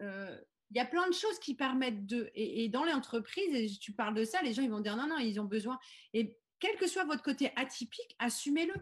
[0.00, 0.38] Euh,
[0.70, 2.30] il y a plein de choses qui permettent de...
[2.34, 5.06] Et, dans les entreprises, et tu parles de ça, les gens, ils vont dire, non,
[5.06, 5.78] non, ils ont besoin.
[6.14, 8.74] Et quel que soit votre côté atypique, assumez-le.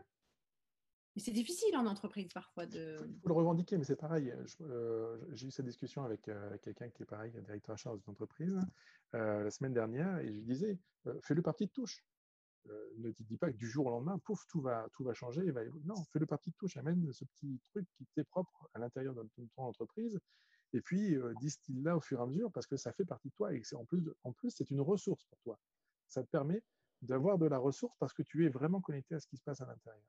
[1.21, 2.97] C'est difficile en entreprise parfois de.
[3.07, 4.33] Il faut le revendiquer, mais c'est pareil.
[4.63, 8.11] Euh, j'ai eu cette discussion avec euh, quelqu'un qui est pareil, directeur achat dans une
[8.11, 8.59] entreprise,
[9.15, 10.79] euh, la semaine dernière, et je lui disais
[11.23, 12.05] fais-le partie de touche.
[12.99, 15.53] ne te dis pas que du jour au lendemain, pouf, tout va, tout va changer.
[15.85, 16.77] Non, fais-le partie de touche.
[16.79, 20.19] Amène ce petit truc qui t'est propre à l'intérieur de ton entreprise.
[20.73, 23.53] Et puis, distille-la au fur et à mesure parce que ça fait partie de toi
[23.53, 25.59] et en plus, en plus c'est une ressource pour toi.
[26.09, 26.63] Ça te permet
[27.03, 29.61] d'avoir de la ressource parce que tu es vraiment connecté à ce qui se passe
[29.61, 30.05] à l'intérieur.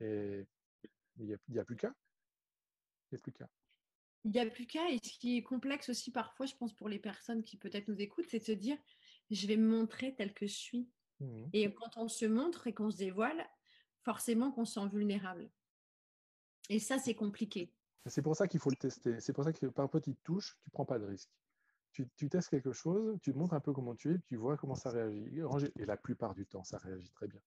[0.00, 0.46] Et
[1.18, 1.94] il n'y a, a, plus qu'à.
[3.10, 3.48] Il n'y a plus qu'à.
[4.24, 4.90] Il n'y a plus qu'à.
[4.90, 8.00] Et ce qui est complexe aussi parfois, je pense, pour les personnes qui peut-être nous
[8.00, 8.78] écoutent, c'est de se dire,
[9.30, 10.88] je vais me montrer tel que je suis.
[11.20, 11.44] Mmh.
[11.52, 13.46] Et quand on se montre et qu'on se dévoile,
[14.02, 15.50] forcément qu'on se sent vulnérable.
[16.68, 17.72] Et ça, c'est compliqué.
[18.06, 19.20] C'est pour ça qu'il faut le tester.
[19.20, 21.30] C'est pour ça que par petites touches, tu ne prends pas de risque.
[21.92, 24.56] Tu, tu, testes quelque chose, tu te montres un peu comment tu es, tu vois
[24.56, 25.28] comment ça réagit.
[25.76, 27.40] Et la plupart du temps, ça réagit très bien.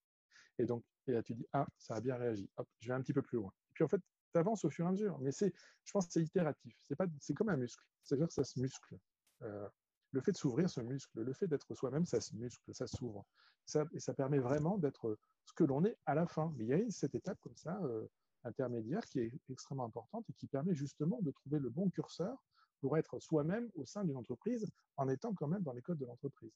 [0.60, 2.50] Et donc, et là, tu dis, ah, ça a bien réagi.
[2.58, 3.52] Hop, je vais un petit peu plus loin.
[3.70, 4.02] Et puis, en fait,
[4.32, 5.18] tu avances au fur et à mesure.
[5.20, 6.76] Mais c'est, je pense que c'est itératif.
[6.80, 7.84] C'est, pas, c'est comme un muscle.
[8.04, 8.98] C'est-à-dire que ça se muscle.
[9.42, 9.68] Euh,
[10.12, 11.22] le fait de s'ouvrir se muscle.
[11.22, 13.26] Le fait d'être soi-même, ça se muscle, ça s'ouvre.
[13.66, 16.54] Ça, et ça permet vraiment d'être ce que l'on est à la fin.
[16.56, 18.08] Mais il y a cette étape comme ça, euh,
[18.44, 22.44] intermédiaire, qui est extrêmement importante et qui permet justement de trouver le bon curseur
[22.80, 26.06] pour être soi-même au sein d'une entreprise en étant quand même dans les codes de
[26.06, 26.54] l'entreprise.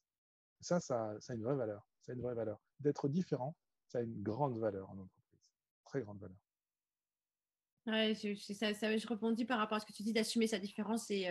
[0.60, 1.88] Ça, ça, ça a une vraie valeur.
[2.02, 2.60] Ça a une vraie valeur.
[2.80, 3.56] D'être différent,
[3.88, 5.40] ça a une grande valeur en entreprise,
[5.86, 6.38] très grande valeur.
[7.88, 11.10] Ouais, je, ça, je rebondis par rapport à ce que tu dis d'assumer sa différence
[11.10, 11.28] et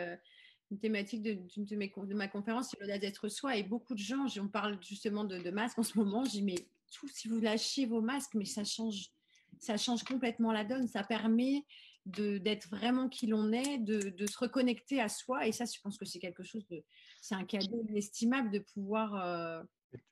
[0.70, 3.56] une thématique de, de, ma conférence, c'est l'audace d'être soi.
[3.56, 6.42] Et beaucoup de gens, on parle justement de, de masques en ce moment, je dis,
[6.42, 6.56] mais
[6.90, 9.10] tout, si vous lâchez vos masques, mais ça change,
[9.58, 10.88] ça change complètement la donne.
[10.88, 11.64] Ça permet
[12.06, 15.46] d'être vraiment qui l'on est, de, de, se reconnecter à soi.
[15.46, 16.82] Et ça, je pense que c'est quelque chose de,
[17.20, 19.14] c'est un cadeau inestimable de pouvoir.
[19.14, 19.62] Euh,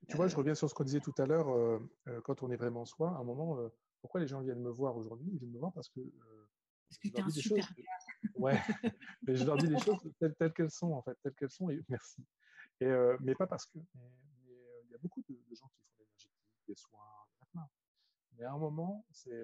[0.08, 1.78] tu vois, je euh, reviens sur ce qu'on disait tout à l'heure, euh,
[2.24, 3.58] quand on est vraiment soi, à un moment,
[4.00, 5.30] pourquoi les gens viennent me voir aujourd'hui?
[5.32, 6.00] Ils viennent me voir parce que.
[6.00, 7.76] parce que tu es un super choses,
[8.36, 8.58] Ouais,
[9.22, 11.82] mais je leur dis les choses telles, qu'elles sont, en fait, telles qu'elles sont, et
[11.88, 12.24] merci.
[12.80, 13.78] Et, mais pas parce que.
[13.78, 16.32] il y a beaucoup de, gens qui font l'énergétique,
[16.68, 17.00] des soins,
[18.38, 19.42] Mais à un moment, c'est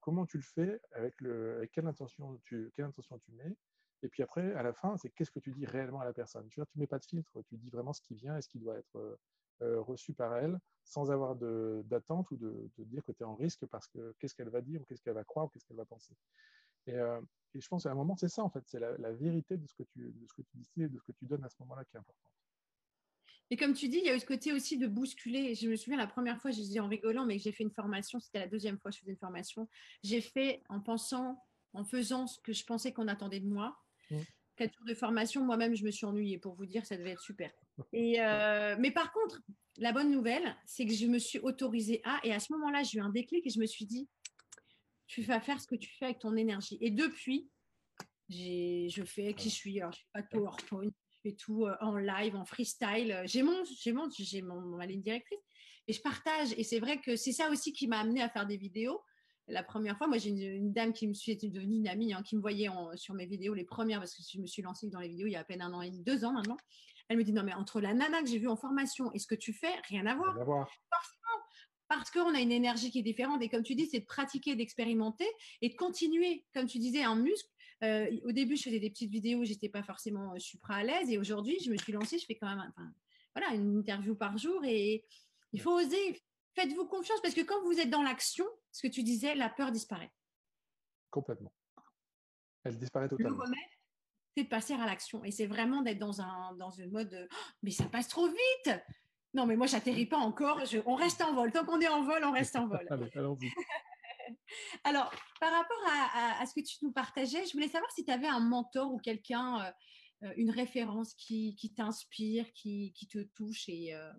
[0.00, 3.56] comment tu le fais, avec, le, avec quelle, intention tu, quelle intention tu mets?
[4.02, 6.48] Et puis après, à la fin, c'est qu'est-ce que tu dis réellement à la personne?
[6.48, 8.48] Tu vois, tu mets pas de filtre, tu dis vraiment ce qui vient et ce
[8.48, 9.18] qui doit être
[9.78, 13.66] reçu par elle, sans avoir d'attente ou de, de, dire que tu es en risque
[13.66, 15.84] parce que qu'est-ce qu'elle va dire ou qu'est-ce qu'elle va croire ou qu'est-ce qu'elle va
[15.84, 16.14] penser.
[16.86, 16.96] Et,
[17.54, 19.74] et je pense qu'à un moment, c'est ça, en fait, c'est la, vérité de ce,
[19.74, 21.56] que tu, de ce que tu dis et de ce que tu donnes à ce
[21.60, 22.30] moment-là qui est important.
[23.50, 25.54] Et comme tu dis, il y a eu ce côté aussi de bousculer.
[25.54, 28.18] Je me souviens la première fois, je dis en rigolant, mais j'ai fait une formation,
[28.18, 29.68] c'était la deuxième fois que je faisais une formation.
[30.02, 31.44] J'ai fait en pensant,
[31.74, 33.78] en faisant ce que je pensais qu'on attendait de moi.
[34.10, 34.20] Mmh.
[34.56, 36.38] Quatre jours de formation, moi-même, je me suis ennuyée.
[36.38, 37.52] Pour vous dire, ça devait être super.
[37.94, 39.40] Euh, mais par contre,
[39.78, 42.98] la bonne nouvelle, c'est que je me suis autorisée à, et à ce moment-là, j'ai
[42.98, 44.08] eu un déclic et je me suis dit,
[45.06, 46.78] tu vas faire ce que tu fais avec ton énergie.
[46.80, 47.50] Et depuis,
[48.28, 49.80] je fais qui je suis.
[49.80, 53.22] Alors, je fais pas de PowerPoint, je fais tout euh, en live, en freestyle.
[53.24, 55.38] J'ai mon, j'ai mon, j'ai mon, ma ligne directrice
[55.88, 56.52] et je partage.
[56.56, 59.00] Et c'est vrai que c'est ça aussi qui m'a amené à faire des vidéos.
[59.48, 62.36] La première fois, moi, j'ai une, dame qui me suit, devenue une amie, hein, qui
[62.36, 65.08] me voyait sur mes vidéos, les premières, parce que je me suis lancée dans les
[65.08, 66.56] vidéos il y a à peine un an et deux ans maintenant.
[67.12, 69.26] Elle me dit non mais entre la nana que j'ai vue en formation et ce
[69.26, 70.32] que tu fais, rien à voir.
[70.32, 70.68] Rien à voir
[71.88, 73.42] parce qu'on a une énergie qui est différente.
[73.42, 75.26] Et comme tu dis, c'est de pratiquer, d'expérimenter
[75.60, 76.46] et de continuer.
[76.54, 77.50] Comme tu disais, un muscle.
[77.84, 81.10] Euh, au début, je faisais des petites vidéos, j'étais pas forcément euh, supra à l'aise.
[81.10, 82.72] Et aujourd'hui, je me suis lancée, je fais quand même
[83.36, 84.64] voilà, une interview par jour.
[84.64, 85.04] Et
[85.52, 86.22] il faut oser.
[86.54, 89.70] Faites-vous confiance parce que quand vous êtes dans l'action, ce que tu disais, la peur
[89.70, 90.12] disparaît.
[91.10, 91.52] Complètement.
[92.64, 93.44] Elle disparaît totalement.
[93.44, 93.50] Le
[94.36, 95.24] c'est de passer à l'action.
[95.24, 98.28] Et c'est vraiment d'être dans un, dans un mode de, oh, mais ça passe trop
[98.28, 98.80] vite
[99.34, 100.60] non, mais moi, j'atterris pas encore.
[100.86, 101.52] on reste en vol.
[101.52, 102.86] Tant qu'on est en vol, on reste en vol.
[104.84, 108.26] Alors, par rapport à, ce que tu nous partageais, je voulais savoir si tu avais
[108.26, 109.72] un mentor ou quelqu'un, euh,
[110.24, 113.68] euh, une référence qui, t'inspire, qui, te touche.
[113.68, 114.12] Et, euh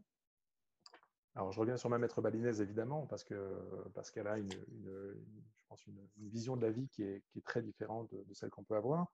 [1.35, 3.37] Alors, je reviens sur ma maître balinaise, évidemment, parce qu'elle
[3.93, 8.09] parce qu'elle a une, je pense une, vision de la vie qui est, très différente
[8.11, 9.11] de, celle qu'on peut avoir.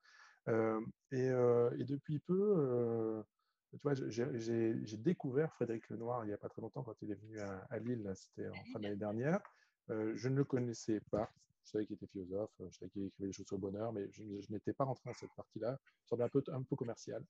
[0.48, 3.24] Et, et, depuis peu,
[3.72, 7.16] tu vois, j'ai découvert Frédéric Lenoir il n'y a pas très longtemps quand il est
[7.16, 9.40] venu à, Lille, c'était en fin d'année dernière.
[9.92, 11.30] Euh, je ne le connaissais pas.
[11.64, 14.10] Je savais qu'il était philosophe, je savais qu'il écrivait des choses sur le bonheur, mais
[14.12, 15.78] je, n'étais pas rentré dans cette partie-là.
[16.04, 17.24] Ça semblait un peu, un peu commercial.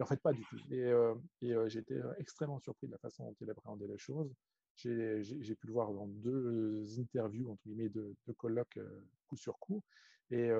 [0.00, 0.58] Et en fait, pas du tout.
[0.70, 4.32] Et, euh, et euh, été extrêmement surpris de la façon dont il appréhendait les choses.
[4.76, 8.80] J'ai pu le voir dans deux interviews, entre guillemets, deux, colloques
[9.28, 9.82] coup sur coup.
[10.30, 10.50] Et,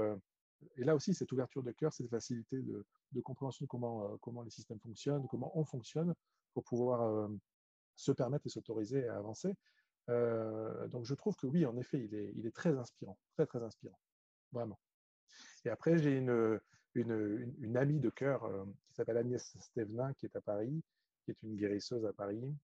[0.77, 2.85] et là aussi, cette ouverture de cœur, cette facilité de,
[3.23, 6.15] compréhension de comment, euh, comment les systèmes fonctionnent, comment on fonctionne,
[6.53, 7.29] pour pouvoir euh,
[7.97, 9.55] se permettre et s'autoriser à avancer.
[10.11, 13.99] Euh, donc je trouve que oui, en effet, il est, très inspirant, très très inspirant,
[14.53, 14.79] vraiment.
[15.65, 16.61] Et après, j'ai une,
[17.77, 18.49] amie de cœur
[18.89, 20.83] qui s'appelle Agnès Stevenin, qui est à Paris,
[21.25, 22.55] qui est une guérisseuse à Paris,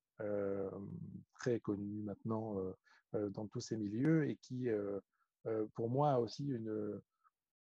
[1.34, 2.57] très connue maintenant
[3.14, 4.68] dans tous ces milieux et qui,
[5.74, 7.01] pour moi, a aussi une,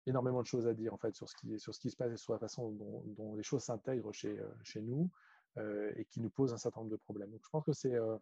[0.05, 2.11] énormément de choses à dire en fait sur ce qui, sur ce qui se passe
[2.11, 5.09] et sur la façon dont, les choses s'intègrent chez, euh, chez nous
[5.57, 7.31] euh, et qui nous posent un certain nombre de problèmes.
[7.31, 8.17] Donc je pense que c'est euh,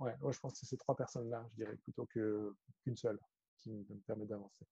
[0.00, 3.18] ouais, je pense que ces trois personnes-là, je dirais, plutôt qu'une seule
[3.56, 4.66] qui me permet d'avancer.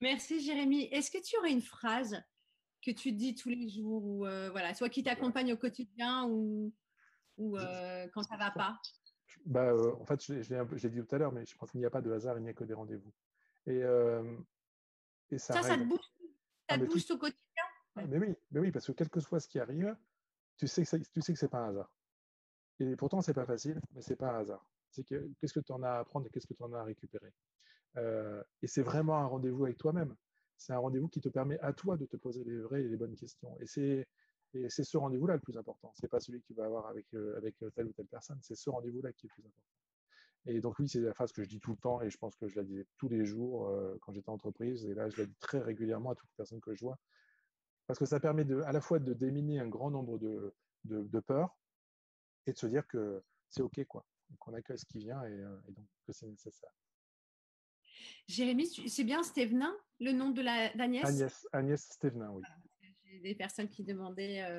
[0.00, 0.84] Merci Jérémy.
[0.92, 2.22] Est-ce que tu aurais une phrase
[2.84, 6.72] que tu dis tous les jours ou voilà, soit qui t'accompagne au quotidien ou,
[7.38, 7.56] ou
[8.12, 8.78] quand ça va pas?
[9.46, 11.90] Bah, En fait, je, l'ai dit tout à l'heure, mais je pense qu'il n'y a
[11.90, 13.12] pas de hasard, il n'y a que des rendez-vous.
[13.66, 13.82] Et
[15.38, 16.12] ça, ça, te booste,
[16.68, 17.42] ça te booste au quotidien
[17.96, 19.96] mais oui, mais oui, parce que quel que soit ce qui arrive,
[20.56, 21.92] tu sais que, tu sais que ce n'est pas un hasard.
[22.80, 24.66] Et pourtant, ce n'est pas facile, mais ce n'est pas un hasard.
[24.90, 26.80] C'est que qu'est-ce que tu en as à apprendre et qu'est-ce que tu en as
[26.80, 27.32] à récupérer?
[27.96, 30.14] Euh, et c'est vraiment un rendez-vous avec toi-même.
[30.56, 32.96] C'est un rendez-vous qui te permet à toi de te poser les vraies et les
[32.96, 33.56] bonnes questions.
[33.60, 34.06] Et c'est,
[34.54, 35.92] et c'est ce rendez-vous-là le plus important.
[35.94, 38.38] Ce n'est pas celui que tu vas avoir avec, euh, avec telle ou telle personne.
[38.42, 39.81] C'est ce rendez-vous-là qui est le plus important.
[40.46, 42.34] Et donc oui, c'est la phrase que je dis tout le temps et je pense
[42.36, 44.84] que je la disais tous les jours euh, quand j'étais en entreprise.
[44.86, 46.98] Et là, je la dis très régulièrement à toutes les personnes que je vois.
[47.86, 51.20] Parce que ça permet de, à la fois de déminer un grand nombre de, de,
[51.20, 51.56] peurs
[52.46, 54.04] et de se dire que c'est OK, quoi.
[54.38, 56.72] Qu'on accueille ce qui vient et, euh, et donc que c'est nécessaire.
[58.26, 60.42] Jérémy, c'est bien Stévenin, le nom de
[60.76, 61.04] d'Agnès?
[61.04, 62.42] Agnès, Agnès Stévenin, oui.
[63.20, 64.58] Des personnes qui demandaient, euh,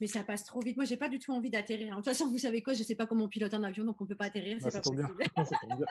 [0.00, 0.76] mais ça passe trop vite.
[0.76, 1.90] Moi, j'ai pas du tout envie d'atterrir.
[1.90, 4.00] De toute façon, vous savez quoi, je sais pas comment on pilote un avion, donc
[4.00, 4.58] on peut pas atterrir.
[4.60, 5.08] Bah, c'est pas bien.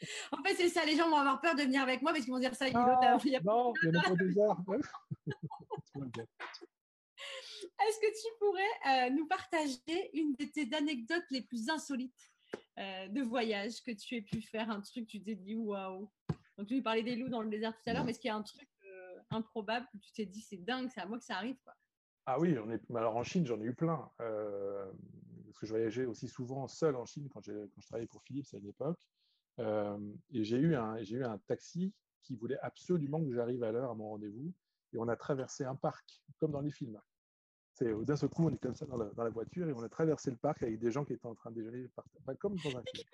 [0.32, 2.32] en fait, c'est ça, les gens vont avoir peur de venir avec moi parce qu'ils
[2.32, 4.56] vont dire ça, il ah, il y a Non, il y a pas des heures.
[7.86, 12.32] Est-ce que tu pourrais euh, nous partager une de tes anecdotes les plus insolites
[12.78, 14.70] euh, de voyage que tu aies pu faire?
[14.70, 16.10] Un truc, tu t'es dit waouh
[16.58, 18.28] Donc, tu nous parlais des loups dans le désert tout à l'heure, mais est-ce qu'il
[18.28, 18.68] y a un truc
[19.32, 21.74] euh, improbable tu t'es dit c'est dingue, c'est à moi que ça arrive quoi
[22.26, 22.90] Ah oui, on est...
[22.94, 24.10] alors en Chine, j'en ai eu plein.
[24.18, 28.46] parce que je voyageais aussi souvent seul en Chine quand, quand je travaillais pour Philips
[28.52, 29.00] à une époque.
[29.58, 30.96] et j'ai eu, un...
[31.02, 31.92] eu un taxi
[32.26, 34.52] qui voulait absolument que j'arrive à l'heure à mon rendez-vous.
[34.92, 37.00] Et on a traversé un parc, comme dans les films.
[37.80, 40.36] D'un seul coup, on est comme ça dans la, voiture et on a traversé le
[40.36, 41.86] parc avec des gens qui étaient en train de déjeuner,
[42.38, 43.08] comme dans un film.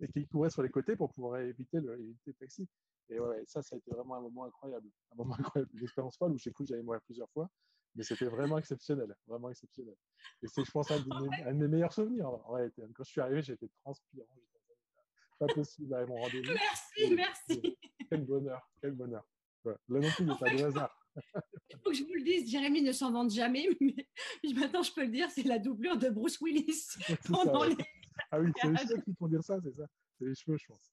[0.00, 2.66] Et qui couraient sur les côtés pour pouvoir éviter le, éviter taxi.
[3.10, 4.88] Et ouais, ça, ça a été vraiment un moment incroyable.
[5.12, 5.70] Un moment incroyable.
[5.74, 7.50] Une expérience folle où j'ai cru que j'allais mourir plusieurs fois.
[7.96, 9.14] Mais c'était vraiment exceptionnel.
[9.26, 9.96] Vraiment exceptionnel.
[10.42, 12.30] Et c'est, je pense, un de, mes, meilleurs souvenirs.
[12.94, 14.26] quand je suis arrivé, j'étais transpirant.
[15.40, 16.52] Pas possible à mon rendez-vous.
[16.52, 17.78] Merci, merci.
[18.10, 19.24] Quel bonheur, quel bonheur.
[19.64, 21.00] Là non plus, il n'y a pas de hasard.
[21.70, 24.92] Il faut que je vous le dise, Jérémy ne s'en vante jamais, mais maintenant je
[24.92, 26.88] peux le dire, c'est la doublure de Bruce Willis
[27.28, 27.76] pendant les...
[28.32, 29.86] Ah oui, c'est les cheveux qui font dire ça, c'est ça
[30.18, 30.92] C'est les cheveux, je pense.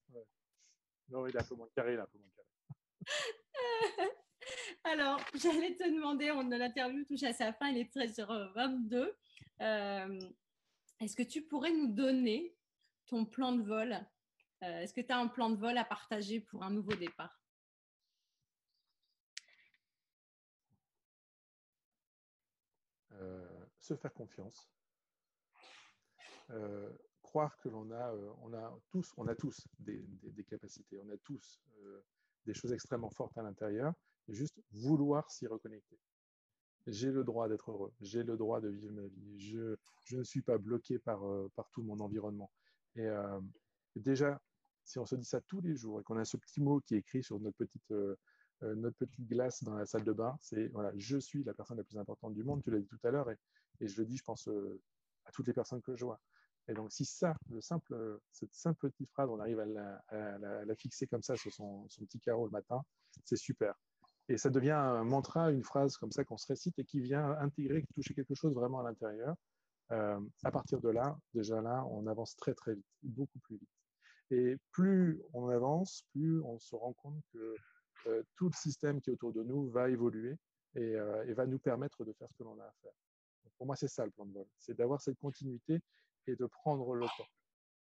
[1.10, 2.48] Non, il est un peu moins carré, il est un peu moins carré.
[4.84, 9.14] Alors, j'allais te demander, on, l'interview touche à sa fin, il est 13h22.
[9.62, 10.20] Euh,
[11.00, 12.56] est-ce que tu pourrais nous donner
[13.06, 13.94] ton plan de vol?
[14.64, 17.40] Euh, Est-ce que tu as un plan de vol à partager pour un nouveau départ?
[23.14, 24.70] Euh, se faire confiance,
[26.52, 26.92] euh,
[27.62, 30.04] que l'on a, euh, on a tous, on a tous des,
[30.50, 31.62] capacités, on a tous
[32.46, 33.94] des choses extrêmement fortes à l'intérieur,
[34.28, 35.98] et juste vouloir s'y reconnecter.
[36.88, 40.24] J'ai le droit d'être heureux, j'ai le droit de vivre ma vie, je, je ne
[40.24, 41.22] suis pas bloqué par,
[41.56, 42.52] par tout mon environnement.
[42.96, 43.08] Et,
[43.96, 44.42] déjà,
[44.84, 46.96] si on se dit ça tous les jours et qu'on a ce petit mot qui
[46.96, 47.94] est écrit sur notre petite,
[48.64, 51.78] euh, notre petite glace dans la salle de bain, c'est voilà, je suis la personne
[51.78, 53.38] la plus importante du monde, tu l'as dit tout à l'heure, et,
[53.88, 54.82] je le dis, je pense, euh,
[55.26, 56.20] à toutes les personnes que je vois.
[56.70, 61.08] Et donc, si ça, le simple, cette simple petite phrase, on arrive à la, fixer
[61.08, 62.82] comme ça sur son, petit carreau le matin,
[63.24, 63.74] c'est super.
[64.30, 67.32] Et ça devient un mantra, une phrase comme ça qu'on se récite et qui vient
[67.40, 69.36] intégrer, toucher quelque chose vraiment à l'intérieur.
[69.92, 73.70] Euh, à partir de là, déjà là, on avance très très vite, beaucoup plus vite.
[74.32, 77.56] Et plus on avance, plus on se rend compte que
[78.08, 80.38] euh, tout le système qui est autour de nous va évoluer
[80.76, 82.92] euh, et, va nous permettre de faire ce que l'on a à faire.
[83.58, 85.80] pour moi, c'est ça le plan de vol, c'est d'avoir cette continuité
[86.28, 87.28] et de prendre le temps.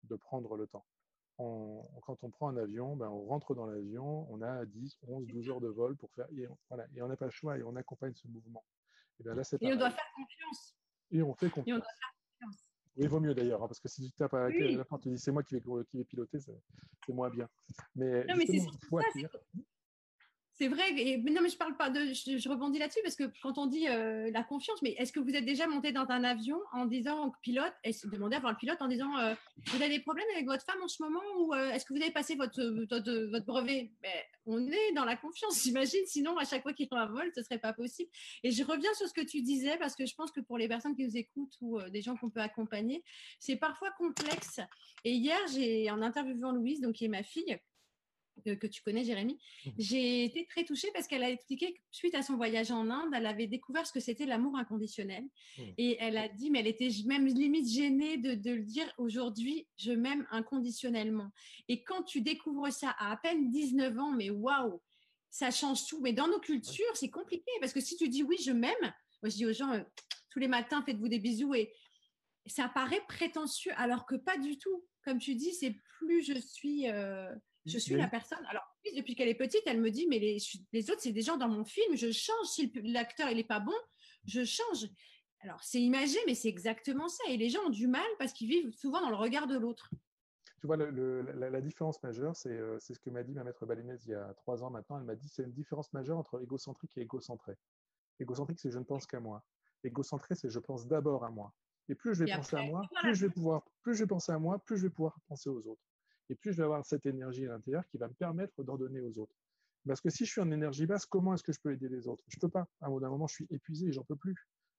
[0.04, 0.86] De prendre le temps.
[1.38, 5.50] quand on prend un avion, ben, on rentre dans l'avion, on a 10, 11, 12
[5.50, 7.76] heures de vol pour faire, et on voilà, et n'a pas le choix et on
[7.76, 8.64] accompagne ce mouvement.
[9.20, 10.76] Et, ben là, et on doit faire confiance.
[11.12, 11.84] Et on fait confiance.
[12.42, 15.10] Oui, il vaut mieux d'ailleurs, hein, parce que si tu tapes à la porte, tu
[15.10, 17.48] dis c'est moi qui vais, qui vais piloter, c'est moins bien.
[17.96, 18.70] Mais, non, mais c'est ça,
[20.60, 22.00] c'est vrai, et, non, mais je parle pas de.
[22.14, 25.36] Je, rebondis là-dessus parce que quand on dit euh, la confiance, mais est-ce que vous
[25.36, 28.82] êtes déjà monté dans un avion en disant pilote, est-ce demandez à voir le pilote
[28.82, 29.36] en disant euh,
[29.68, 32.02] vous avez des problèmes avec votre femme en ce moment ou euh, est-ce que vous
[32.02, 33.92] avez passé votre, votre, brevet?
[34.02, 34.12] Ben,
[34.48, 37.32] On est dans la confiance, j'imagine, sinon à chaque fois qu'il y a un vol,
[37.36, 38.10] ce serait pas possible.
[38.42, 40.68] Et je reviens sur ce que tu disais parce que je pense que pour les
[40.68, 43.04] personnes qui nous écoutent ou des gens qu'on peut accompagner,
[43.40, 44.60] c'est parfois complexe.
[45.04, 47.60] Et hier, j'ai en interviewant Louise, donc qui est ma fille,
[48.46, 49.34] que, tu connais, Jérémy,
[49.66, 49.70] mmh.
[49.78, 53.12] j'ai été très touchée parce qu'elle a expliqué que suite à son voyage en Inde,
[53.16, 55.24] elle avait découvert ce que c'était l'amour inconditionnel.
[55.58, 55.62] Mmh.
[55.78, 59.92] Et elle a dit, mais elle était même limite gênée de, le dire, aujourd'hui, je
[59.92, 61.32] m'aime inconditionnellement.
[61.68, 64.82] Et quand tu découvres ça à à peine 19 ans, mais waouh,
[65.30, 66.00] ça change tout.
[66.02, 69.30] Mais dans nos cultures, c'est compliqué parce que si tu dis oui, je m'aime, moi
[69.30, 69.82] je dis aux gens, euh,
[70.30, 71.74] tous les matins, faites-vous des bisous et
[72.46, 74.86] ça paraît prétentieux alors que pas du tout.
[75.04, 76.90] Comme tu dis, c'est plus je suis...
[76.90, 77.34] Euh,
[77.68, 78.44] je suis la personne.
[78.50, 78.64] Alors,
[78.96, 81.66] depuis qu'elle est petite, elle me dit, mais les, autres, c'est des gens dans mon
[81.66, 82.48] film, je change.
[82.48, 83.76] Si l'acteur, il n'est pas bon,
[84.26, 84.88] je change.
[85.42, 87.24] Alors, c'est imagé, mais c'est exactement ça.
[87.30, 89.90] Et les gens ont du mal parce qu'ils vivent souvent dans le regard de l'autre.
[90.60, 94.12] Tu vois, la, différence majeure, euh, c'est ce que m'a dit ma maître balinaise il
[94.12, 94.98] y a trois ans maintenant.
[94.98, 97.54] Elle m'a dit c'est une différence majeure entre égocentrique et égocentré.
[98.20, 99.44] Égocentrique, c'est je ne pense qu'à moi.
[99.84, 101.54] Égocentré, c'est je pense d'abord à moi.
[101.90, 104.32] Et plus je vais penser à moi, plus je vais pouvoir, plus je vais penser
[104.32, 105.88] à moi, plus je vais pouvoir penser aux autres
[106.30, 109.02] et plus je vais avoir cette énergie à l'intérieur qui va me permettre d'en donner
[109.02, 109.36] aux autres.
[109.88, 112.08] Parce que si je suis en énergie basse, comment est-ce que je peux aider les
[112.08, 112.24] autres?
[112.28, 112.68] Je ne peux pas.
[112.82, 114.36] À un moment, je suis épuisé et j'en peux plus.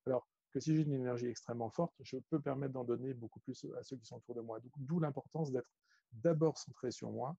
[0.07, 3.67] Alors que si j'ai une énergie extrêmement forte, je peux permettre d'en donner beaucoup plus
[3.79, 4.59] à ceux qui sont autour de moi.
[4.77, 5.71] D'où l'importance d'être
[6.13, 7.37] d'abord centré sur moi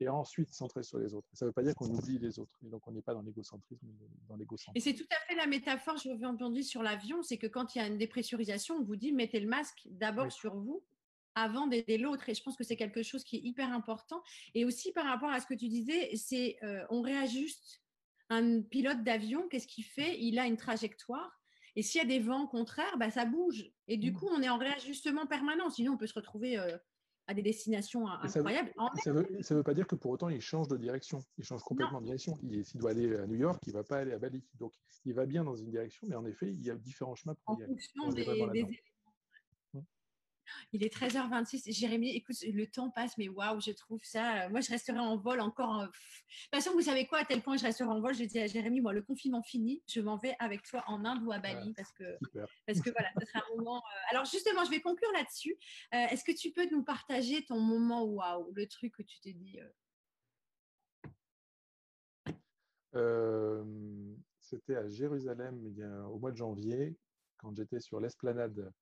[0.00, 1.26] et ensuite centrer sur les autres.
[1.32, 2.52] Ça ne veut pas dire qu'on oublie les autres.
[2.62, 3.86] Et donc, on n'est pas dans l'égocentrisme,
[4.28, 4.76] dans l'égocentrisme.
[4.76, 7.74] Et c'est tout à fait la métaphore, je reviens entendu sur l'avion, c'est que quand
[7.74, 10.84] il y a une dépressurisation, on vous dit mettez le masque d'abord sur vous
[11.36, 12.28] avant d'aider l'autre.
[12.28, 14.22] Et je pense que c'est quelque chose qui est hyper important.
[14.54, 17.82] Et aussi par rapport à ce que tu disais, c'est euh, on réajuste
[18.30, 20.18] un pilote d'avion, qu'est-ce qu'il fait?
[20.18, 21.40] Il a une trajectoire.
[21.76, 23.70] Et s'il y a des vents contraires, bah, ça bouge.
[23.86, 24.14] Et du mmh.
[24.14, 25.70] coup, on est en réajustement permanent.
[25.70, 26.76] Sinon, on peut se retrouver euh,
[27.26, 28.72] à des destinations incroyables.
[29.04, 31.22] Ça ne veut, pas dire que pour autant, il change de direction.
[31.36, 32.34] Il change complètement de direction.
[32.62, 34.42] S'il doit aller à New York, il ne va pas aller à Bali.
[34.58, 34.72] Donc,
[35.04, 37.54] il va bien dans une direction, mais en effet, il y a différents chemins pour
[37.54, 38.64] en Fonction des,
[40.72, 41.72] il est 13h26.
[41.72, 44.44] Jérémy, écoute, le temps passe, mais waouh, je trouve ça.
[44.44, 45.82] Euh, moi, je resterai en vol encore.
[45.82, 48.38] De toute façon, vous savez quoi, à tel point je resterai en vol, je dis
[48.38, 51.38] à Jérémy, moi, le confinement fini, je m'en vais avec toi en Inde ou à
[51.38, 52.04] Bali parce que,
[52.66, 53.78] parce que voilà, ce sera un moment.
[53.78, 55.56] Euh, alors, justement, je vais conclure là-dessus.
[55.94, 59.32] Euh, est-ce que tu peux nous partager ton moment waouh, le truc que tu t'es
[59.32, 59.58] dit
[64.40, 66.96] C'était à Jérusalem il y a, au mois de janvier,
[67.38, 68.72] quand j'étais sur l'esplanade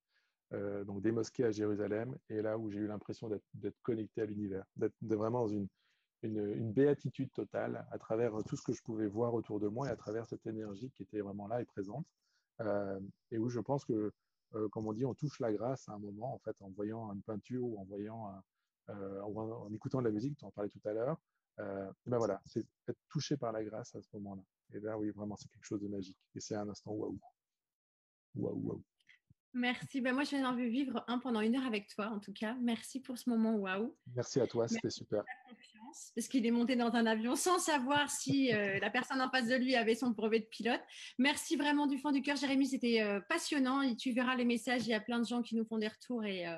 [0.53, 4.25] euh, donc des mosquées à Jérusalem, et là où j'ai eu l'impression d'être connecté à
[4.25, 5.67] l'univers, d'être vraiment dans une,
[6.23, 9.95] béatitude totale à travers tout ce que je pouvais voir autour de moi et à
[9.95, 12.07] travers cette énergie qui était vraiment là et présente,
[12.61, 14.11] euh, et où je pense que,
[14.55, 17.13] euh, comme on dit, on touche la grâce à un moment, en fait, en voyant
[17.13, 18.41] une peinture ou en voyant,
[18.87, 21.19] en, écoutant de la musique, tu en parlais tout à l'heure.
[21.57, 24.41] ben voilà, c'est être touché par la grâce à ce moment-là.
[24.73, 26.17] Et là, oui, vraiment, c'est quelque chose de magique.
[26.33, 27.19] Et c'est un instant waouh.
[28.35, 28.83] Waouh, waouh.
[29.55, 30.01] Merci.
[30.01, 32.57] Ben moi, je viens envie vivre un pendant une heure avec toi, en tout cas.
[32.59, 33.55] Merci pour ce moment.
[33.55, 33.95] Waouh.
[34.13, 35.23] Merci à toi, c'était super.
[36.13, 39.47] Parce qu'il est monté dans un avion sans savoir si euh, la personne en face
[39.47, 40.81] de lui avait son brevet de pilote.
[41.17, 42.67] Merci vraiment du fond du cœur, Jérémy.
[42.67, 43.81] C'était euh, passionnant.
[43.81, 44.85] Et tu verras les messages.
[44.87, 46.25] Il y a plein de gens qui nous font des retours.
[46.25, 46.57] Et euh,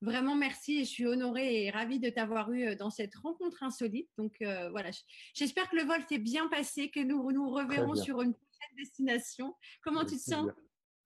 [0.00, 0.78] vraiment, merci.
[0.78, 4.08] Et je suis honorée et ravie de t'avoir eu dans cette rencontre insolite.
[4.18, 4.36] Donc
[4.70, 4.90] voilà,
[5.34, 9.52] j'espère que le vol s'est bien passé, que nous nous reverrons sur une prochaine destination.
[9.82, 10.46] Comment tu te sens?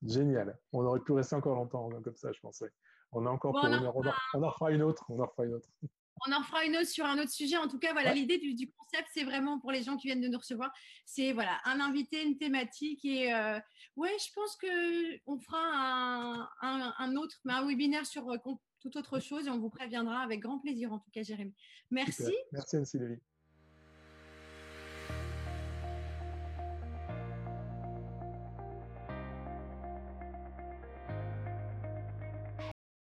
[0.02, 0.58] Génial.
[0.72, 2.72] On aurait pu rester encore longtemps comme ça, je pensais.
[3.12, 3.92] On a encore pour on, en,
[4.34, 5.04] on, en fera une autre.
[5.08, 5.68] On en fera une autre.
[6.26, 7.56] On en fera une autre sur un autre sujet.
[7.56, 10.28] En tout cas, voilà, l'idée du, concept, c'est vraiment pour les gens qui viennent de
[10.28, 10.72] nous recevoir,
[11.06, 13.58] c'est voilà un invité, une thématique et euh,
[13.96, 15.58] ouais, je pense que on fera
[16.60, 18.36] un, un, autre, un webinaire sur euh,
[18.80, 21.54] toute autre chose et on vous préviendra avec grand plaisir en tout cas, Jérémy.
[21.90, 22.34] Merci.
[22.52, 23.20] Merci Anne-Sylvie.